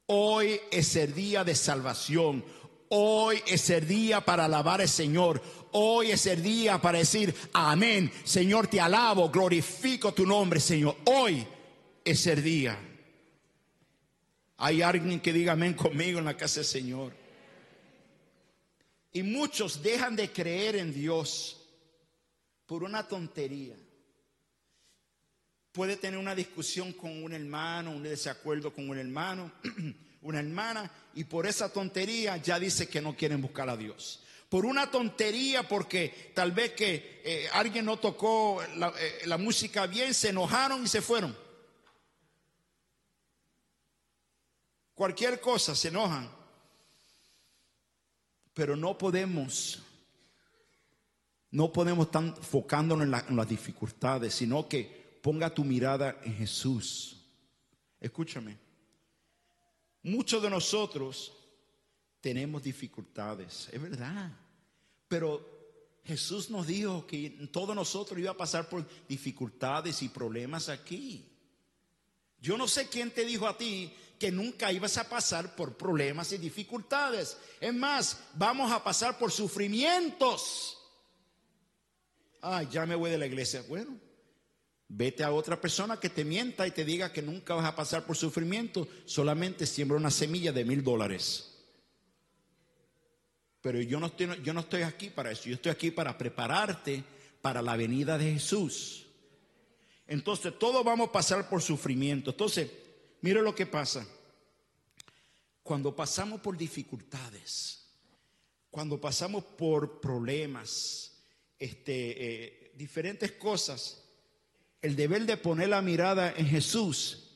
[0.08, 2.44] Hoy es el día de salvación.
[2.90, 5.42] Hoy es el día para alabar al Señor.
[5.72, 8.12] Hoy es el día para decir, amén.
[8.24, 10.98] Señor, te alabo, glorifico tu nombre, Señor.
[11.06, 11.46] Hoy
[12.06, 12.78] es el día.
[14.58, 17.14] Hay alguien que diga amén conmigo en la casa del Señor.
[19.12, 21.60] Y muchos dejan de creer en Dios
[22.66, 23.76] por una tontería.
[25.72, 29.52] Puede tener una discusión con un hermano, un desacuerdo con un hermano
[30.24, 34.24] una hermana, y por esa tontería ya dice que no quieren buscar a Dios.
[34.50, 39.88] Por una tontería, porque tal vez que eh, alguien no tocó la, eh, la música
[39.88, 41.36] bien, se enojaron y se fueron.
[44.94, 46.30] Cualquier cosa se enojan.
[48.54, 49.82] Pero no podemos,
[51.50, 57.26] no podemos estar enfocándonos en, en, las dificultades, sino que ponga tu mirada en Jesús.
[58.00, 58.60] Escúchame.
[60.04, 61.34] Muchos de nosotros
[62.20, 64.32] tenemos dificultades, es verdad.
[65.08, 65.54] Pero
[66.04, 71.30] Jesús nos dijo que todos nosotros iba a pasar por dificultades y problemas aquí.
[72.40, 76.32] Yo no sé quién te dijo a ti que nunca ibas a pasar por problemas
[76.34, 77.38] y dificultades.
[77.62, 80.78] Es más, vamos a pasar por sufrimientos.
[82.42, 83.64] Ay, ya me voy de la iglesia.
[83.70, 83.98] Bueno,
[84.96, 88.06] Vete a otra persona que te mienta y te diga que nunca vas a pasar
[88.06, 91.58] por sufrimiento, solamente siembra una semilla de mil dólares.
[93.60, 97.04] Pero yo no, estoy, no estoy aquí para eso, yo estoy aquí para prepararte
[97.42, 99.08] para la venida de Jesús.
[100.06, 102.30] Entonces, todos vamos a pasar por sufrimiento.
[102.30, 102.70] Entonces,
[103.22, 104.06] mire lo que pasa.
[105.64, 107.88] Cuando pasamos por dificultades,
[108.70, 111.24] cuando pasamos por problemas,
[111.58, 114.03] este, eh, diferentes cosas,
[114.84, 117.32] el deber de poner la mirada en Jesús,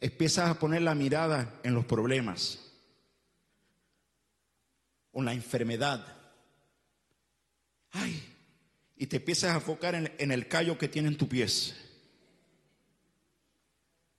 [0.00, 2.60] empiezas a poner la mirada en los problemas,
[5.10, 6.06] o en la enfermedad.
[7.90, 8.22] Ay,
[8.96, 11.74] y te empiezas a enfocar en, en el callo que tienen tus pies.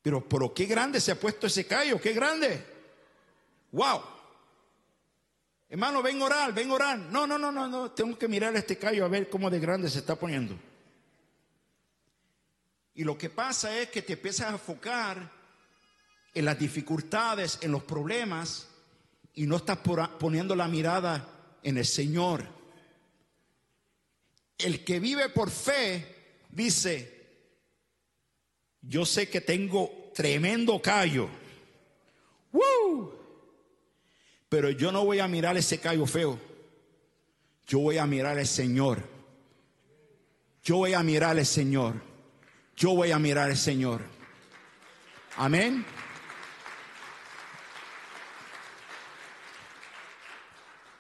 [0.01, 2.65] Pero, pero qué grande se ha puesto ese callo, qué grande.
[3.71, 4.01] Wow.
[5.69, 6.97] Hermano, ven a orar, ven a orar.
[6.97, 7.91] No, no, no, no, no.
[7.91, 10.58] Tengo que mirar este callo a ver cómo de grande se está poniendo.
[12.95, 15.29] Y lo que pasa es que te empiezas a enfocar
[16.34, 18.69] en las dificultades, en los problemas,
[19.34, 19.79] y no estás
[20.17, 22.45] poniendo la mirada en el Señor.
[24.58, 27.15] El que vive por fe dice,
[28.81, 31.27] yo sé que tengo tremendo callo,
[34.47, 36.39] pero yo no voy a mirar ese callo feo,
[37.67, 38.99] yo voy a mirar al Señor,
[40.63, 42.14] yo voy a mirar al Señor,
[42.75, 44.01] yo voy a mirar al Señor.
[45.38, 45.85] Amén.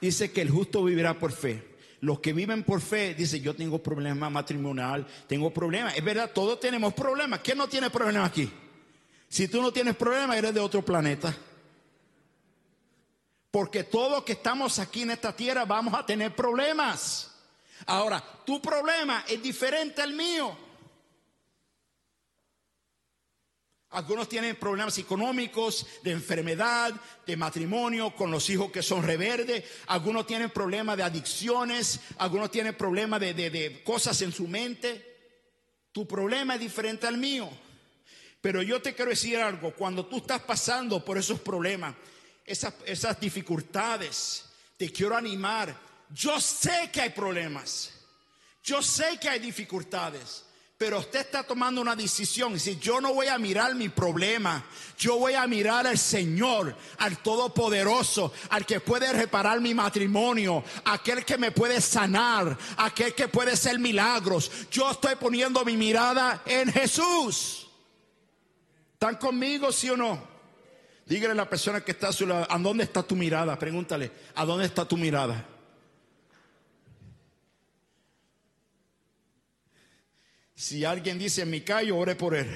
[0.05, 1.75] dice que el justo vivirá por fe.
[2.01, 5.95] Los que viven por fe, dice, yo tengo problemas matrimonial, tengo problemas.
[5.95, 7.39] Es verdad, todos tenemos problemas.
[7.39, 8.51] ¿Quién no tiene problemas aquí?
[9.27, 11.35] Si tú no tienes problemas, eres de otro planeta.
[13.49, 17.33] Porque todos que estamos aquí en esta tierra vamos a tener problemas.
[17.87, 20.64] Ahora, tu problema es diferente al mío.
[23.91, 26.93] Algunos tienen problemas económicos, de enfermedad,
[27.25, 29.63] de matrimonio, con los hijos que son reverdes.
[29.87, 32.01] Algunos tienen problemas de adicciones.
[32.17, 35.13] Algunos tienen problemas de, cosas en su mente.
[35.91, 37.49] Tu problema es diferente al mío.
[38.41, 39.73] Pero yo te quiero decir algo.
[39.73, 41.95] Cuando tú estás pasando por esos problemas,
[42.43, 44.45] esas, esas dificultades,
[44.77, 45.73] te quiero animar.
[46.09, 47.93] Yo sé que hay problemas.
[48.61, 50.44] Yo sé que hay dificultades.
[50.85, 52.59] Pero usted está tomando una decisión.
[52.59, 54.63] Si yo no voy a mirar mi problema,
[54.99, 61.25] yo voy a mirar al Señor, al Todopoderoso, al que puede reparar mi matrimonio, aquel
[61.25, 64.51] que me puede sanar, aquel que puede hacer milagros.
[64.69, 67.67] Yo estoy poniendo mi mirada en Jesús.
[68.93, 70.21] ¿Están conmigo, sí o no?
[71.07, 73.57] Dígale a la persona que está a su lado, ¿a dónde está tu mirada?
[73.57, 75.47] Pregúntale, ¿a dónde está tu mirada?
[80.55, 82.49] Si alguien dice mi callo, ore por él.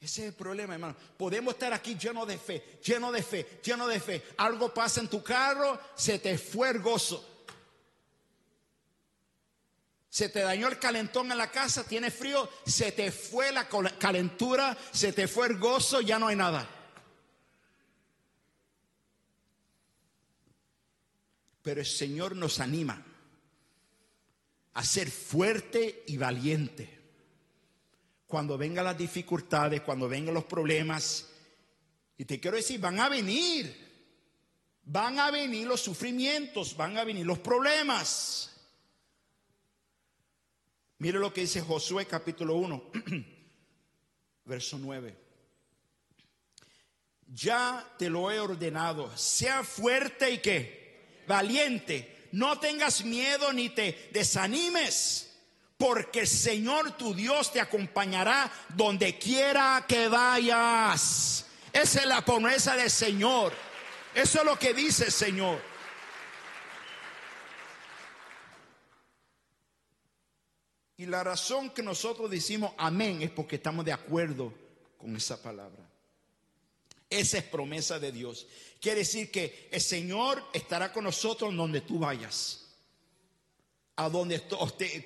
[0.00, 0.96] Ese es el problema, hermano.
[1.16, 4.22] Podemos estar aquí lleno de fe, lleno de fe, lleno de fe.
[4.36, 7.46] Algo pasa en tu carro, se te fue el gozo.
[10.10, 13.66] Se te dañó el calentón en la casa, tiene frío, se te fue la
[13.98, 16.68] calentura, se te fue el gozo, ya no hay nada.
[21.64, 23.02] Pero el Señor nos anima
[24.74, 27.00] a ser fuerte y valiente.
[28.26, 31.30] Cuando vengan las dificultades, cuando vengan los problemas,
[32.18, 33.74] y te quiero decir, van a venir,
[34.84, 38.54] van a venir los sufrimientos, van a venir los problemas.
[40.98, 42.90] Mire lo que dice Josué capítulo 1,
[44.44, 45.16] verso 9.
[47.28, 50.83] Ya te lo he ordenado, sea fuerte y que
[51.26, 55.34] valiente, no tengas miedo ni te desanimes,
[55.76, 61.46] porque el Señor tu Dios te acompañará donde quiera que vayas.
[61.72, 63.52] Esa es la promesa del Señor.
[64.14, 65.60] Eso es lo que dice el Señor.
[70.96, 74.54] Y la razón que nosotros decimos amén es porque estamos de acuerdo
[74.96, 75.82] con esa palabra.
[77.10, 78.46] Esa es promesa de Dios.
[78.84, 82.66] Quiere decir que el Señor estará con nosotros donde tú vayas.
[83.96, 84.42] A donde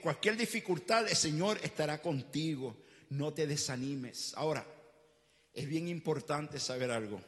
[0.03, 2.77] cualquier dificultad, el Señor estará contigo.
[3.11, 4.35] No te desanimes.
[4.35, 4.67] Ahora,
[5.55, 7.23] es bien importante saber algo.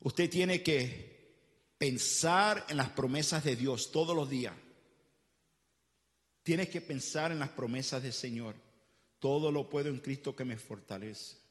[0.00, 1.36] Usted tiene que
[1.76, 4.54] pensar en las promesas de Dios todos los días.
[6.42, 8.54] Tienes que pensar en las promesas del Señor.
[9.18, 11.41] Todo lo puedo en Cristo que me fortalece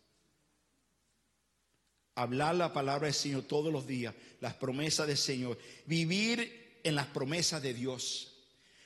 [2.16, 7.08] hablar la palabra del Señor todos los días, las promesas del Señor, vivir en las
[7.08, 8.34] promesas de Dios.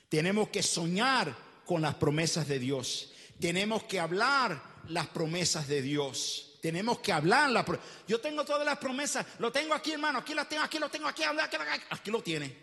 [0.08, 3.12] Tenemos que soñar con las promesas de Dios.
[3.40, 6.58] Tenemos que hablar las promesas de Dios.
[6.62, 7.64] Tenemos que hablar la
[8.08, 11.06] Yo tengo todas las promesas, lo tengo aquí, hermano, aquí las tengo, aquí lo tengo,
[11.06, 11.56] aquí, aquí,
[11.90, 12.56] aquí lo tiene.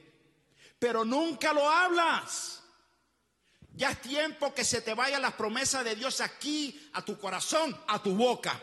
[0.80, 2.62] Pero nunca lo hablas.
[3.76, 7.76] Ya es tiempo que se te vayan las promesas de Dios aquí, a tu corazón,
[7.88, 8.62] a tu boca.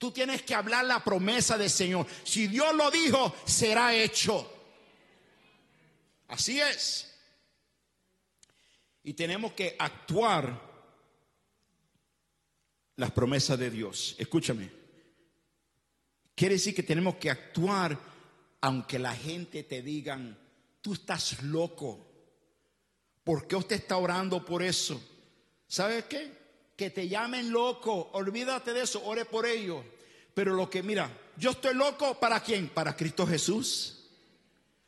[0.00, 2.06] Tú tienes que hablar la promesa del Señor.
[2.24, 4.50] Si Dios lo dijo, será hecho.
[6.28, 7.14] Así es.
[9.02, 10.58] Y tenemos que actuar
[12.96, 14.16] las promesas de Dios.
[14.16, 14.70] Escúchame.
[16.34, 17.98] Quiere decir que tenemos que actuar
[18.62, 20.38] aunque la gente te digan,
[20.80, 22.06] tú estás loco.
[23.22, 24.98] ¿Por qué usted está orando por eso?
[25.66, 26.39] ¿Sabes qué?
[26.80, 29.84] Que te llamen loco, olvídate de eso, ore por ello.
[30.32, 32.70] Pero lo que, mira, yo estoy loco para quién?
[32.70, 34.08] Para Cristo Jesús.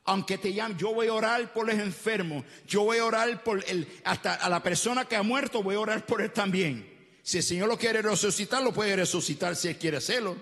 [0.05, 3.63] Aunque te llamen, yo voy a orar por los enfermos, yo voy a orar por
[3.69, 7.19] el, hasta a la persona que ha muerto, voy a orar por él también.
[7.23, 10.39] Si el Señor lo quiere resucitar, lo puede resucitar si él quiere hacerlo.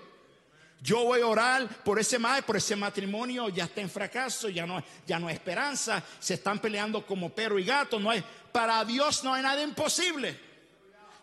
[0.81, 4.81] Yo voy a orar por ese por ese matrimonio, ya está en fracaso, ya no,
[5.05, 8.23] ya no hay esperanza, se están peleando como perro y gato, no hay,
[8.53, 10.50] para Dios no hay nada imposible.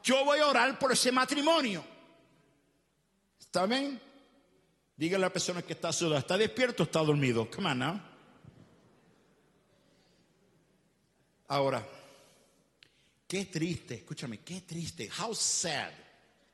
[0.03, 1.85] Yo voy a orar por ese matrimonio.
[3.39, 4.01] ¿Está bien?
[4.97, 7.49] Dígale a la persona que está sola, ¿está despierto o está dormido?
[7.51, 8.01] Come on now.
[11.49, 11.87] Ahora,
[13.27, 15.09] qué triste, escúchame, qué triste.
[15.09, 15.93] How sad.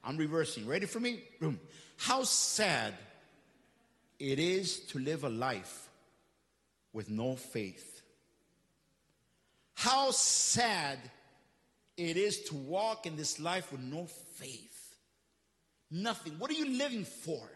[0.04, 0.66] I'm reversing.
[0.66, 1.20] Ready for me?
[1.96, 2.94] How sad
[4.18, 5.88] it is to live a life
[6.92, 8.02] with no faith.
[9.74, 10.98] How sad
[11.96, 14.96] it is to walk in this life with no faith.
[15.90, 16.34] Nothing.
[16.38, 17.48] What are you living for?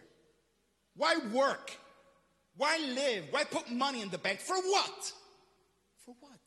[0.94, 1.72] Why work?
[2.56, 3.26] Why live?
[3.30, 4.40] Why put money in the bank?
[4.40, 5.12] For what?
[6.04, 6.40] For what?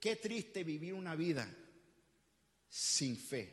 [0.00, 1.46] Qué triste vivir una vida
[2.68, 3.48] sin fe.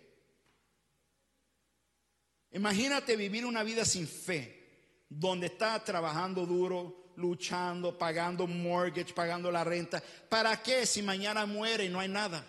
[2.51, 9.63] Imagínate vivir una vida sin fe, donde estás trabajando duro, luchando, pagando mortgage, pagando la
[9.63, 10.01] renta.
[10.29, 12.43] ¿Para qué si mañana muere y no hay nada?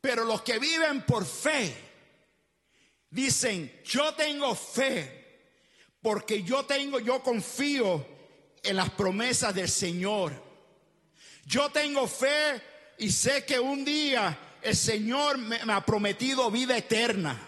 [0.00, 1.74] Pero los que viven por fe
[3.10, 5.40] dicen, yo tengo fe,
[6.00, 8.06] porque yo tengo, yo confío
[8.62, 10.32] en las promesas del Señor.
[11.44, 12.60] Yo tengo fe
[12.98, 17.44] y sé que un día el Señor me, ha prometido vida eterna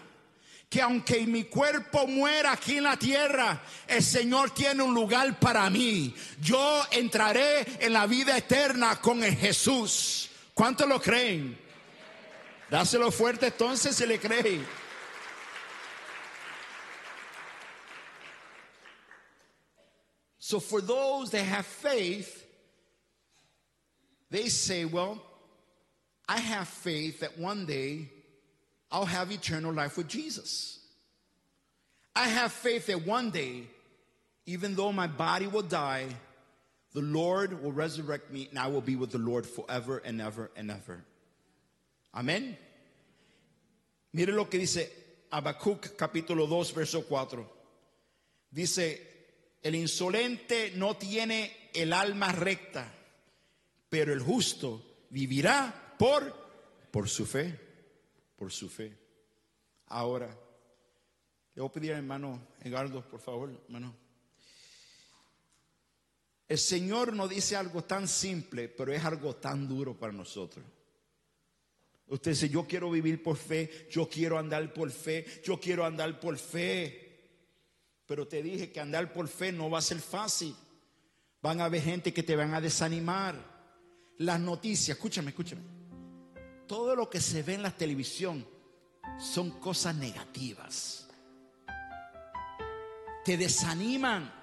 [0.69, 5.69] que aunque mi cuerpo muera aquí en la tierra, el Señor tiene un lugar para
[5.69, 6.15] mí.
[6.39, 10.29] Yo entraré en la vida eterna con el Jesús.
[10.53, 11.59] ¿Cuántos lo creen?
[12.71, 14.65] Dáselo fuerte entonces si le creen.
[20.39, 22.47] So for those that have faith,
[24.29, 25.21] they say, well,
[26.29, 28.09] I have faith that one day
[28.89, 30.79] I'll have eternal life with Jesus.
[32.15, 33.63] I have faith that one day,
[34.45, 36.07] even though my body will die,
[36.93, 40.51] the Lord will resurrect me and I will be with the Lord forever and ever
[40.55, 41.03] and ever.
[42.13, 42.57] Amén.
[44.11, 47.61] Mire lo que dice Habacuc capítulo 2 verso 4.
[48.49, 52.93] Dice, el insolente no tiene el alma recta,
[53.87, 56.35] pero el justo vivirá por,
[56.91, 57.57] por su fe,
[58.35, 58.97] por su fe.
[59.87, 60.27] Ahora,
[61.53, 63.95] le voy a pedir hermano Edgardo, por favor, hermano.
[66.49, 70.65] El Señor nos dice algo tan simple, pero es algo tan duro para nosotros.
[72.11, 76.19] Usted dice, yo quiero vivir por fe, yo quiero andar por fe, yo quiero andar
[76.19, 77.09] por fe.
[78.05, 80.55] Pero te dije que andar por fe no va a ser fácil.
[81.41, 83.33] Van a haber gente que te van a desanimar.
[84.19, 85.81] Las noticias, escúchame, escúchame
[86.71, 88.47] todo lo que se ve en la televisión
[89.19, 91.05] son cosas negativas.
[93.25, 94.33] Te desaniman.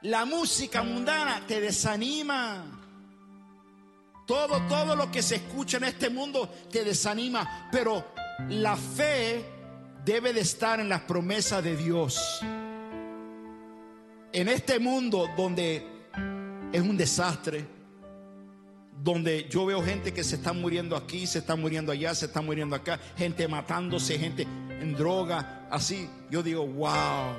[0.00, 2.81] La música mundana te desanima.
[4.26, 7.68] Todo, todo lo que se escucha en este mundo te desanima.
[7.70, 8.04] Pero
[8.48, 9.44] la fe
[10.04, 12.40] debe de estar en las promesas de Dios.
[14.32, 15.86] En este mundo donde
[16.72, 17.66] es un desastre
[19.02, 22.40] donde yo veo gente que se está muriendo aquí, se está muriendo allá, se está
[22.40, 26.08] muriendo acá, gente matándose, gente en droga, así.
[26.30, 27.34] Yo digo, wow,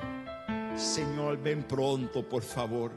[0.76, 2.92] Señor, ven pronto, por favor.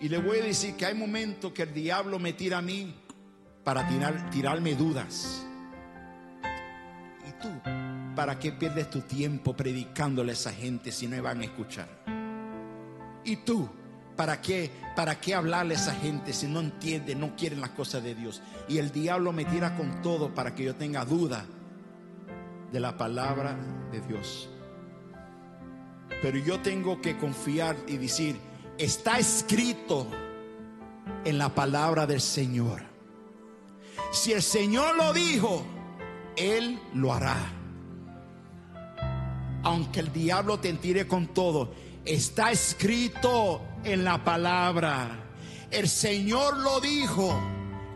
[0.00, 2.94] Y le voy a decir que hay momentos que el diablo me tira a mí
[3.62, 5.46] para tirar, tirarme dudas.
[7.26, 7.48] ¿Y tú?
[8.14, 11.88] ¿Para qué pierdes tu tiempo predicándole a esa gente si no van a escuchar?
[13.24, 13.68] ¿Y tú?
[14.16, 18.02] ¿Para qué, ¿Para qué hablarle a esa gente si no entiende, no quieren las cosas
[18.04, 18.42] de Dios?
[18.68, 21.44] Y el diablo me tira con todo para que yo tenga duda
[22.70, 23.56] de la palabra
[23.90, 24.48] de Dios.
[26.22, 28.36] Pero yo tengo que confiar y decir,
[28.78, 30.08] está escrito
[31.24, 32.82] en la palabra del Señor.
[34.12, 35.64] Si el Señor lo dijo,
[36.36, 37.36] Él lo hará.
[39.62, 45.24] Aunque el diablo te tire con todo, está escrito en la palabra.
[45.70, 47.34] El Señor lo dijo.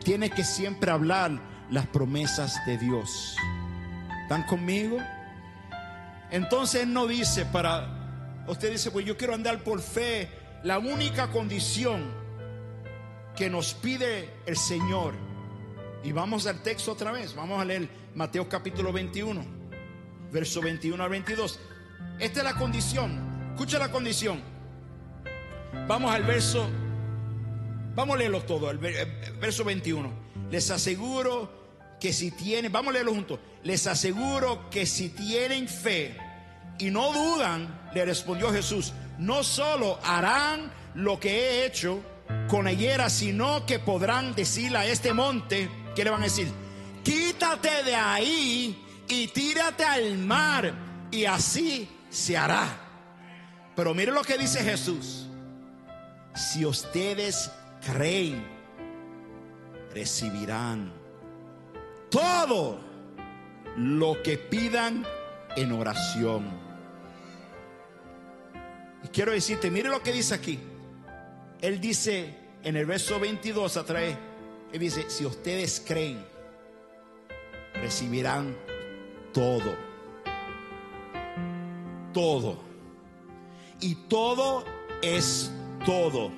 [0.02, 1.38] Tiene que siempre hablar
[1.70, 3.36] las promesas de Dios.
[4.22, 4.96] ¿Están conmigo?
[6.30, 7.98] Entonces Él no dice para,
[8.48, 10.28] Usted dice, pues yo quiero andar por fe.
[10.64, 12.12] La única condición
[13.36, 15.14] que nos pide el Señor.
[16.02, 17.34] Y vamos al texto otra vez.
[17.34, 19.44] Vamos a leer Mateo capítulo 21,
[20.32, 21.60] verso 21 al 22.
[22.18, 23.50] Esta es la condición.
[23.52, 24.42] Escucha la condición.
[25.86, 26.68] Vamos al verso.
[27.94, 28.70] Vamos a leerlo todo.
[28.70, 30.12] El verso 21.
[30.50, 33.38] Les aseguro que si tienen, vamos a leerlo juntos.
[33.62, 36.16] Les aseguro que si tienen fe
[36.80, 42.02] y no dudan, le respondió Jesús, no solo harán lo que he hecho
[42.48, 46.48] con la sino que podrán decirle a este monte, ¿qué le van a decir?
[47.02, 50.72] Quítate de ahí y tírate al mar
[51.10, 52.66] y así se hará.
[53.74, 55.26] Pero mire lo que dice Jesús.
[56.34, 57.50] Si ustedes
[57.86, 58.44] creen,
[59.94, 60.92] recibirán
[62.10, 62.80] todo
[63.76, 65.06] lo que pidan
[65.56, 66.67] en oración.
[69.04, 70.58] Y quiero decirte, mire lo que dice aquí.
[71.60, 74.16] Él dice en el verso 22 a través,
[74.72, 76.24] él dice, si ustedes creen,
[77.74, 78.56] recibirán
[79.32, 79.76] todo.
[82.12, 82.58] Todo.
[83.80, 84.64] Y todo
[85.02, 85.50] es
[85.84, 86.30] todo.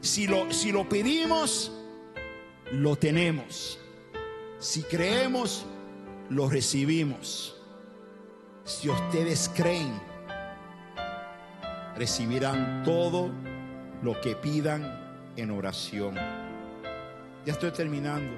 [0.00, 1.72] Si lo, si lo pedimos,
[2.72, 3.78] lo tenemos.
[4.58, 5.64] Si creemos,
[6.28, 7.56] lo recibimos.
[8.64, 10.09] Si ustedes creen,
[11.96, 13.30] recibirán todo
[14.02, 16.14] lo que pidan en oración.
[17.44, 18.32] Ya estoy terminando.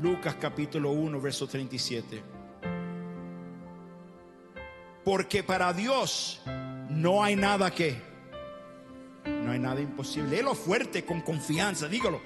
[0.00, 2.22] Lucas capítulo 1, verso 37.
[5.04, 6.42] Porque para Dios
[6.90, 7.96] no hay nada que,
[9.24, 10.42] no hay nada imposible.
[10.42, 12.20] lo fuerte con confianza, dígalo.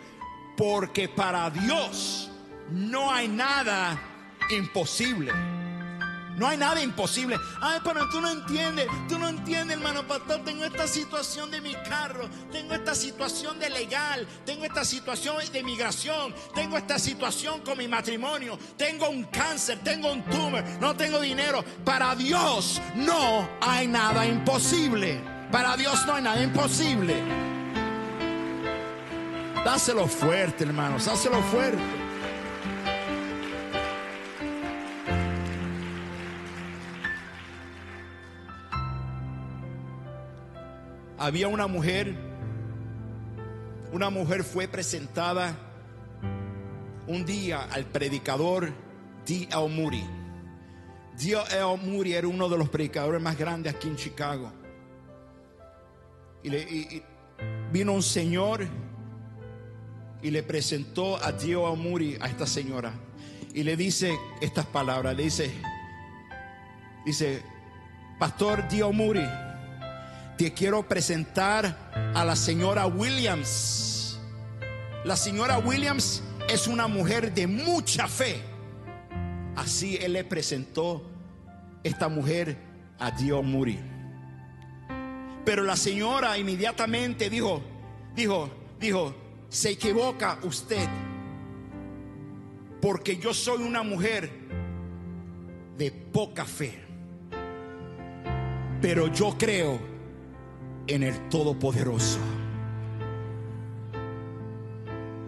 [0.57, 2.31] Porque para Dios
[2.71, 3.99] no hay nada
[4.51, 5.60] imposible.
[6.41, 7.39] No hay nada imposible.
[7.61, 10.43] Ay, pero tú no entiendes, tú no entiendes, hermano pastor.
[10.43, 15.63] Tengo esta situación de mi carro, tengo esta situación de legal, tengo esta situación de
[15.63, 21.21] migración, tengo esta situación con mi matrimonio, tengo un cáncer, tengo un tumor, no tengo
[21.21, 21.63] dinero.
[21.85, 25.21] Para Dios no hay nada imposible.
[25.53, 27.17] Para Dios no hay nada imposible.
[29.63, 32.00] Dáselo fuerte, hermanos, dáselo fuerte.
[41.21, 42.15] Había una mujer,
[43.93, 45.55] una mujer fue presentada
[47.07, 48.73] un día al predicador
[49.27, 49.69] D.L.
[49.69, 50.03] Moody.
[51.19, 51.77] D.L.
[51.85, 54.51] Moody era uno de los predicadores más grandes aquí en Chicago.
[56.43, 57.03] Y,
[57.71, 58.67] vino un señor
[60.23, 61.77] y le presentó a D.L.
[61.77, 62.95] Moody a esta señora.
[63.53, 65.51] Y le dice estas palabras, le dice,
[67.05, 67.43] dice,
[68.19, 68.91] Pastor D.L.
[68.95, 69.50] Moody
[70.41, 74.19] te quiero presentar a la señora Williams.
[75.05, 78.41] La señora Williams es una mujer de mucha fe.
[79.55, 81.05] Así él le presentó
[81.85, 82.57] esta mujer
[82.99, 83.79] a Dios Muri.
[85.45, 87.61] Pero la señora inmediatamente dijo,
[88.15, 88.49] dijo,
[88.81, 89.15] dijo,
[89.51, 90.89] se equivoca usted.
[92.81, 94.31] Porque yo soy una mujer
[95.77, 96.83] de poca fe.
[98.81, 99.90] Pero yo creo
[100.91, 102.19] en el Todopoderoso.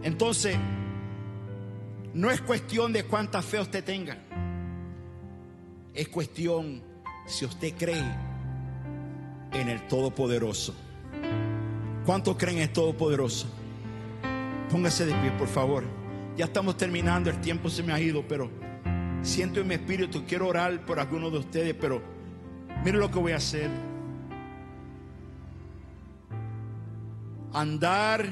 [0.03, 0.57] Entonces,
[2.15, 4.19] no es cuestión de cuánta fe usted tenga.
[5.95, 6.83] Es cuestión
[7.27, 8.05] si usted cree
[9.53, 10.75] en el Todopoderoso.
[12.05, 13.47] ¿Cuántos creen en el Todopoderoso?
[14.69, 15.85] Póngase de pie, por favor.
[16.37, 18.51] Ya estamos terminando, el tiempo se me ha ido, pero
[19.23, 22.03] siento en mi espíritu, quiero orar por algunos de ustedes, pero
[22.85, 23.91] mire lo que voy a hacer.
[27.53, 28.26] Andar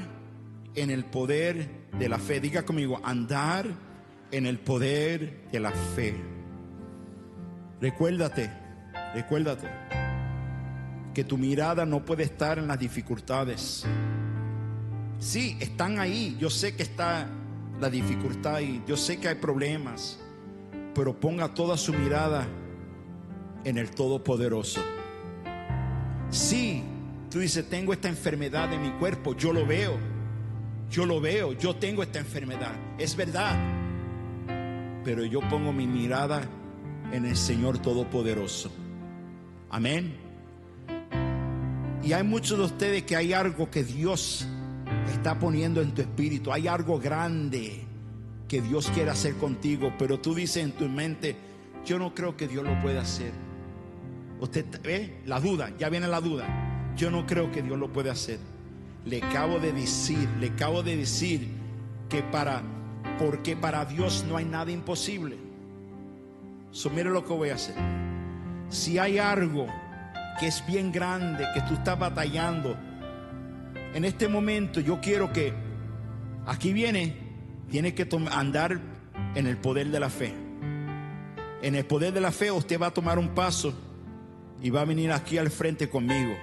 [0.75, 2.39] en el poder de la fe.
[2.39, 3.67] Diga conmigo, andar
[4.31, 6.15] en el poder de la fe.
[7.79, 8.49] Recuérdate,
[9.13, 9.67] recuérdate
[11.13, 13.85] que tu mirada no puede estar en las dificultades.
[15.19, 16.37] Sí, están ahí.
[16.39, 17.27] Yo sé que está
[17.79, 18.81] la dificultad ahí.
[18.87, 20.19] Yo sé que hay problemas.
[20.95, 22.47] Pero ponga toda su mirada
[23.63, 24.81] en el Todopoderoso.
[26.29, 26.83] Sí,
[27.31, 29.97] Tú dices, tengo esta enfermedad en mi cuerpo, yo lo veo,
[30.89, 33.57] yo lo veo, yo tengo esta enfermedad, es verdad.
[35.05, 36.41] Pero yo pongo mi mirada
[37.13, 38.69] en el Señor Todopoderoso.
[39.69, 40.13] Amén.
[42.03, 44.45] Y hay muchos de ustedes que hay algo que Dios
[45.13, 47.85] está poniendo en tu espíritu, hay algo grande
[48.49, 51.37] que Dios quiere hacer contigo, pero tú dices en tu mente,
[51.85, 53.31] yo no creo que Dios lo pueda hacer.
[54.41, 56.70] Usted ve la duda, ya viene la duda.
[56.95, 58.39] Yo no creo que Dios lo puede hacer.
[59.05, 61.49] Le acabo de decir, le acabo de decir
[62.09, 62.61] que para,
[63.17, 65.37] porque para Dios no hay nada imposible.
[66.71, 67.75] So, mire lo que voy a hacer.
[68.69, 69.67] Si hay algo
[70.39, 72.77] que es bien grande, que tú estás batallando,
[73.93, 75.53] en este momento yo quiero que,
[76.45, 77.15] aquí viene,
[77.69, 78.79] tiene que andar
[79.35, 80.33] en el poder de la fe.
[81.61, 83.73] En el poder de la fe usted va a tomar un paso
[84.61, 86.33] y va a venir aquí al frente conmigo.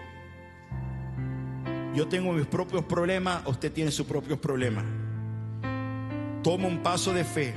[1.94, 4.84] Yo tengo mis propios problemas, usted tiene sus propios problemas.
[6.42, 7.54] Toma un paso de fe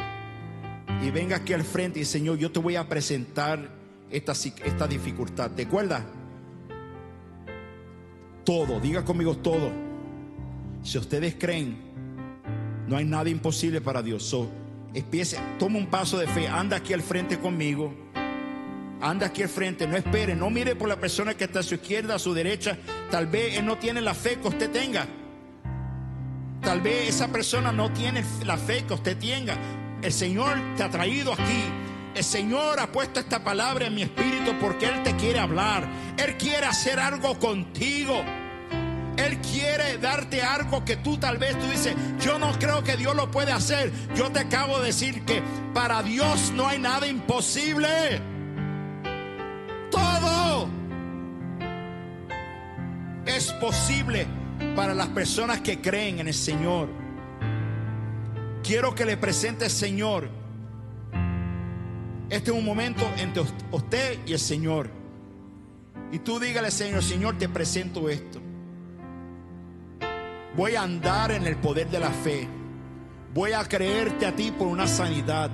[1.02, 3.70] y venga aquí al frente y Señor, yo te voy a presentar
[4.10, 5.52] esta, esta dificultad.
[5.52, 6.04] ¿Te acuerdas?
[8.44, 9.72] Todo, diga conmigo todo.
[10.84, 11.78] Si ustedes creen,
[12.88, 14.24] no hay nada imposible para Dios.
[14.24, 14.50] So,
[14.94, 17.94] empiece, toma un paso de fe, anda aquí al frente conmigo.
[19.02, 21.74] Anda aquí al frente, no espere, no mire por la persona que está a su
[21.74, 22.78] izquierda, a su derecha.
[23.12, 25.06] Tal vez él no tiene la fe que usted tenga.
[26.62, 29.54] Tal vez esa persona no tiene la fe que usted tenga.
[30.02, 31.64] El Señor te ha traído aquí.
[32.16, 35.86] El Señor ha puesto esta palabra en mi espíritu porque Él te quiere hablar.
[36.18, 38.24] Él quiere hacer algo contigo.
[39.18, 43.14] Él quiere darte algo que tú tal vez tú dices, yo no creo que Dios
[43.14, 43.92] lo puede hacer.
[44.16, 45.44] Yo te acabo de decir que
[45.74, 48.22] para Dios no hay nada imposible.
[49.92, 50.81] Todo
[53.26, 54.28] es posible
[54.76, 56.90] para las personas que creen en el Señor.
[58.64, 60.30] Quiero que le presente al Señor.
[62.30, 64.90] Este es un momento entre usted y el Señor.
[66.12, 68.40] Y tú dígale, Señor, Señor, te presento esto.
[70.56, 72.48] Voy a andar en el poder de la fe.
[73.34, 75.50] Voy a creerte a ti por una sanidad.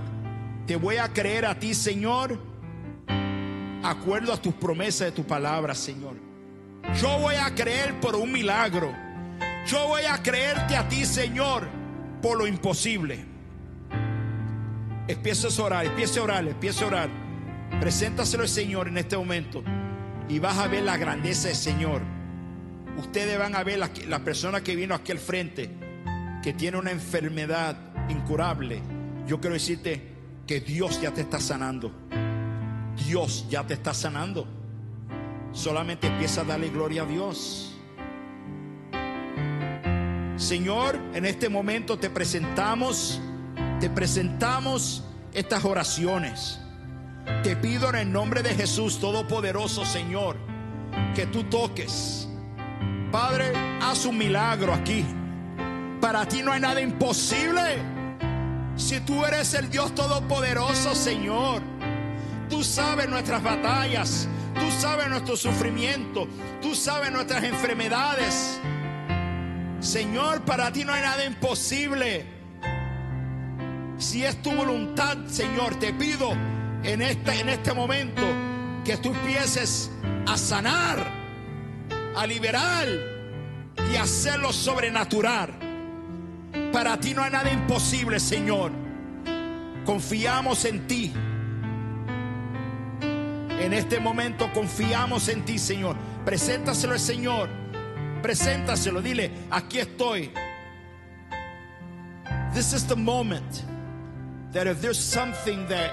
[0.65, 2.39] Te voy a creer a ti, Señor,
[3.84, 6.27] acuerdo a tus promesas de tu palabra, Señor.
[6.96, 8.94] Yo voy a creer por un milagro.
[9.68, 11.68] Yo voy a creerte a ti, Señor,
[12.22, 13.26] por lo imposible.
[15.08, 17.10] Empieza a orar, empieza a orar, empieza a orar.
[17.80, 19.64] Preséntaselo al Señor en este momento
[20.30, 22.02] y vas a ver la grandeza del Señor.
[22.98, 25.70] Ustedes van a ver la, la persona que vino aquí al frente,
[26.42, 27.78] que tiene una enfermedad
[28.10, 28.82] incurable.
[29.28, 30.02] Yo quiero decirte
[30.48, 31.92] que Dios ya te está sanando.
[33.06, 34.57] Dios ya te está sanando.
[35.58, 37.74] Solamente empieza a darle gloria a Dios.
[40.36, 43.20] Señor, en este momento te presentamos,
[43.80, 45.03] te presentamos
[45.34, 46.60] estas oraciones.
[47.41, 50.38] Te pido en el nombre de Jesús Todopoderoso, Señor,
[51.16, 52.30] que tú toques.
[53.12, 53.51] Padre,
[53.82, 55.03] haz un milagro aquí.
[55.99, 57.80] Para ti no hay nada imposible.
[58.76, 61.64] Si tú eres el Dios Todopoderoso, Señor.
[62.47, 64.30] Tú sabes nuestras batallas,
[64.60, 66.28] tú sabes nuestro sufrimiento,
[66.62, 68.60] tú sabes nuestras enfermedades.
[69.80, 72.26] Señor, para ti no hay nada imposible.
[73.97, 76.32] Si es tu voluntad, Señor, te pido
[76.84, 78.22] en este, en este momento
[78.86, 79.91] que tú empieces
[80.26, 81.12] a sanar,
[82.16, 82.88] a liberar
[83.91, 85.53] y a hacerlo sobrenatural.
[86.72, 88.72] Para ti no hay nada imposible, Señor.
[89.86, 91.14] Confiamos en ti.
[93.60, 95.95] En este momento confiamos en ti, Señor.
[96.26, 97.49] Preséntaselo al Señor.
[98.22, 99.01] Preséntaselo.
[99.01, 100.32] Dile, aquí estoy.
[102.53, 103.66] This is the moment
[104.51, 105.91] that if there's something that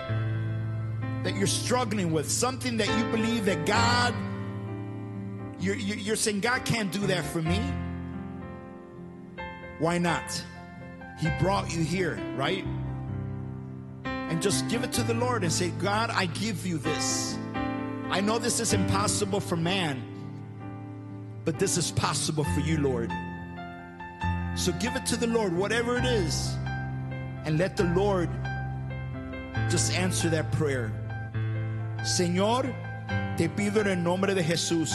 [1.24, 4.14] that you're struggling with, something that you believe that God,
[5.58, 7.58] you're, you're saying, God can't do that for me.
[9.78, 10.44] Why not?
[11.18, 12.64] He brought you here, right?
[14.04, 17.38] And just give it to the Lord and say, God, I give you this.
[18.10, 20.02] I know this is impossible for man,
[21.44, 23.10] but this is possible for you, Lord.
[24.56, 26.54] So give it to the Lord, whatever it is,
[27.44, 28.30] and let the Lord
[29.68, 30.92] just answer that prayer.
[32.02, 32.72] Señor,
[33.36, 34.92] te pido en el nombre de Jesús,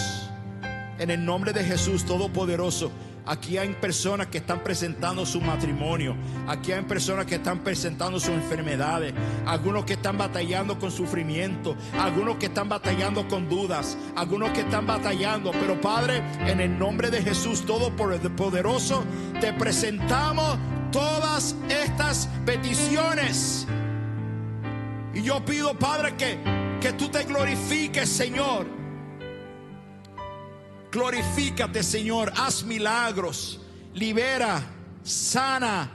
[0.99, 2.91] en el nombre de Jesús Todopoderoso.
[3.30, 6.15] Aquí hay personas que están presentando su matrimonio.
[6.47, 9.13] Aquí hay personas que están presentando sus enfermedades.
[9.45, 11.75] Algunos que están batallando con sufrimiento.
[11.99, 13.99] Algunos que están batallando con dudas.
[14.15, 15.51] Algunos que están batallando.
[15.51, 19.03] Pero Padre, en el nombre de Jesús Todopoderoso,
[19.39, 20.57] te presentamos
[20.91, 23.67] todas estas peticiones.
[25.13, 26.39] Y yo pido, Padre, que,
[26.82, 28.78] que tú te glorifiques, Señor
[30.92, 32.32] Glorifícate, Señor.
[32.36, 33.60] Haz milagros.
[33.94, 34.62] Libera,
[35.04, 35.90] sana,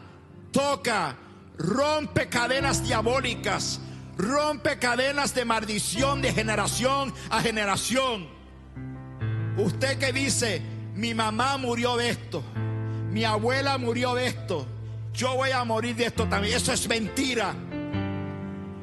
[0.52, 1.16] toca,
[1.56, 3.80] rompe cadenas diabólicas,
[4.16, 8.28] Rompe cadenas de maldición de generación a generación.
[9.56, 10.62] Usted que dice,
[10.94, 12.42] mi mamá murió de esto,
[13.10, 14.66] mi abuela murió de esto,
[15.12, 16.56] yo voy a morir de esto también.
[16.56, 17.54] Eso es mentira.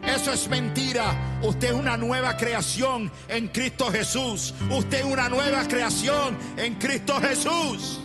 [0.04, 1.40] Eso es mentira.
[1.42, 4.54] Usted es una nueva creación en Cristo Jesús.
[4.70, 8.00] Usted es una nueva creación en Cristo Jesús.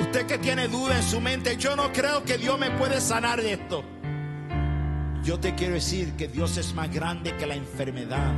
[0.00, 3.40] Usted que tiene duda en su mente, yo no creo que Dios me puede sanar
[3.40, 3.84] de esto.
[5.24, 8.32] Yo te quiero decir que Dios es más grande que la enfermedad.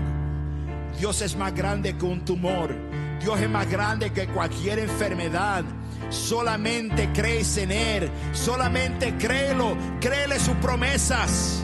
[0.98, 2.74] Dios es más grande que un tumor.
[3.20, 5.64] Dios es más grande que cualquier enfermedad.
[6.10, 8.10] Solamente crees en Él.
[8.32, 9.76] Solamente créelo.
[10.00, 11.62] Créele sus promesas.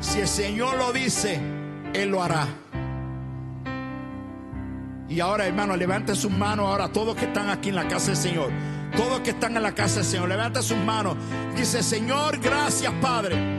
[0.00, 1.40] Si el Señor lo dice,
[1.94, 2.46] Él lo hará.
[5.08, 6.66] Y ahora, hermano, levante sus manos.
[6.66, 8.50] Ahora, todos que están aquí en la casa del Señor.
[8.96, 10.28] Todos que están en la casa del Señor.
[10.28, 11.16] Levanta sus manos.
[11.56, 13.55] Dice, Señor, gracias, Padre.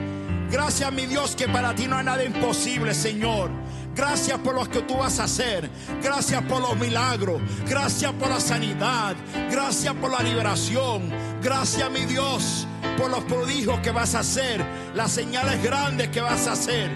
[0.50, 3.50] Gracias, mi Dios, que para ti no hay nada imposible, Señor.
[3.94, 5.68] Gracias por lo que tú vas a hacer.
[6.02, 7.42] Gracias por los milagros.
[7.68, 9.16] Gracias por la sanidad.
[9.50, 11.10] Gracias por la liberación.
[11.42, 14.64] Gracias, mi Dios, por los prodigios que vas a hacer.
[14.94, 16.90] Las señales grandes que vas a hacer.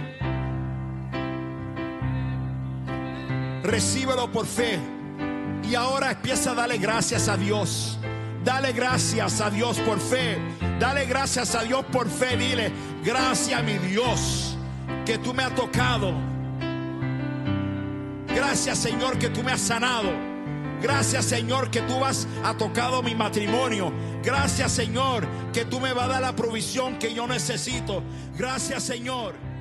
[3.64, 4.78] Recíbelo por fe.
[5.68, 7.98] Y ahora empieza a darle gracias a Dios.
[8.44, 10.38] Dale gracias a Dios por fe.
[10.78, 12.36] Dale gracias a Dios por fe.
[12.36, 12.72] Dile,
[13.04, 14.56] gracias mi Dios
[15.04, 16.12] que tú me has tocado.
[18.28, 20.10] Gracias Señor que tú me has sanado.
[20.80, 22.26] Gracias Señor que tú has
[22.58, 23.92] tocado mi matrimonio.
[24.24, 28.02] Gracias Señor que tú me vas a dar la provisión que yo necesito.
[28.36, 29.51] Gracias Señor.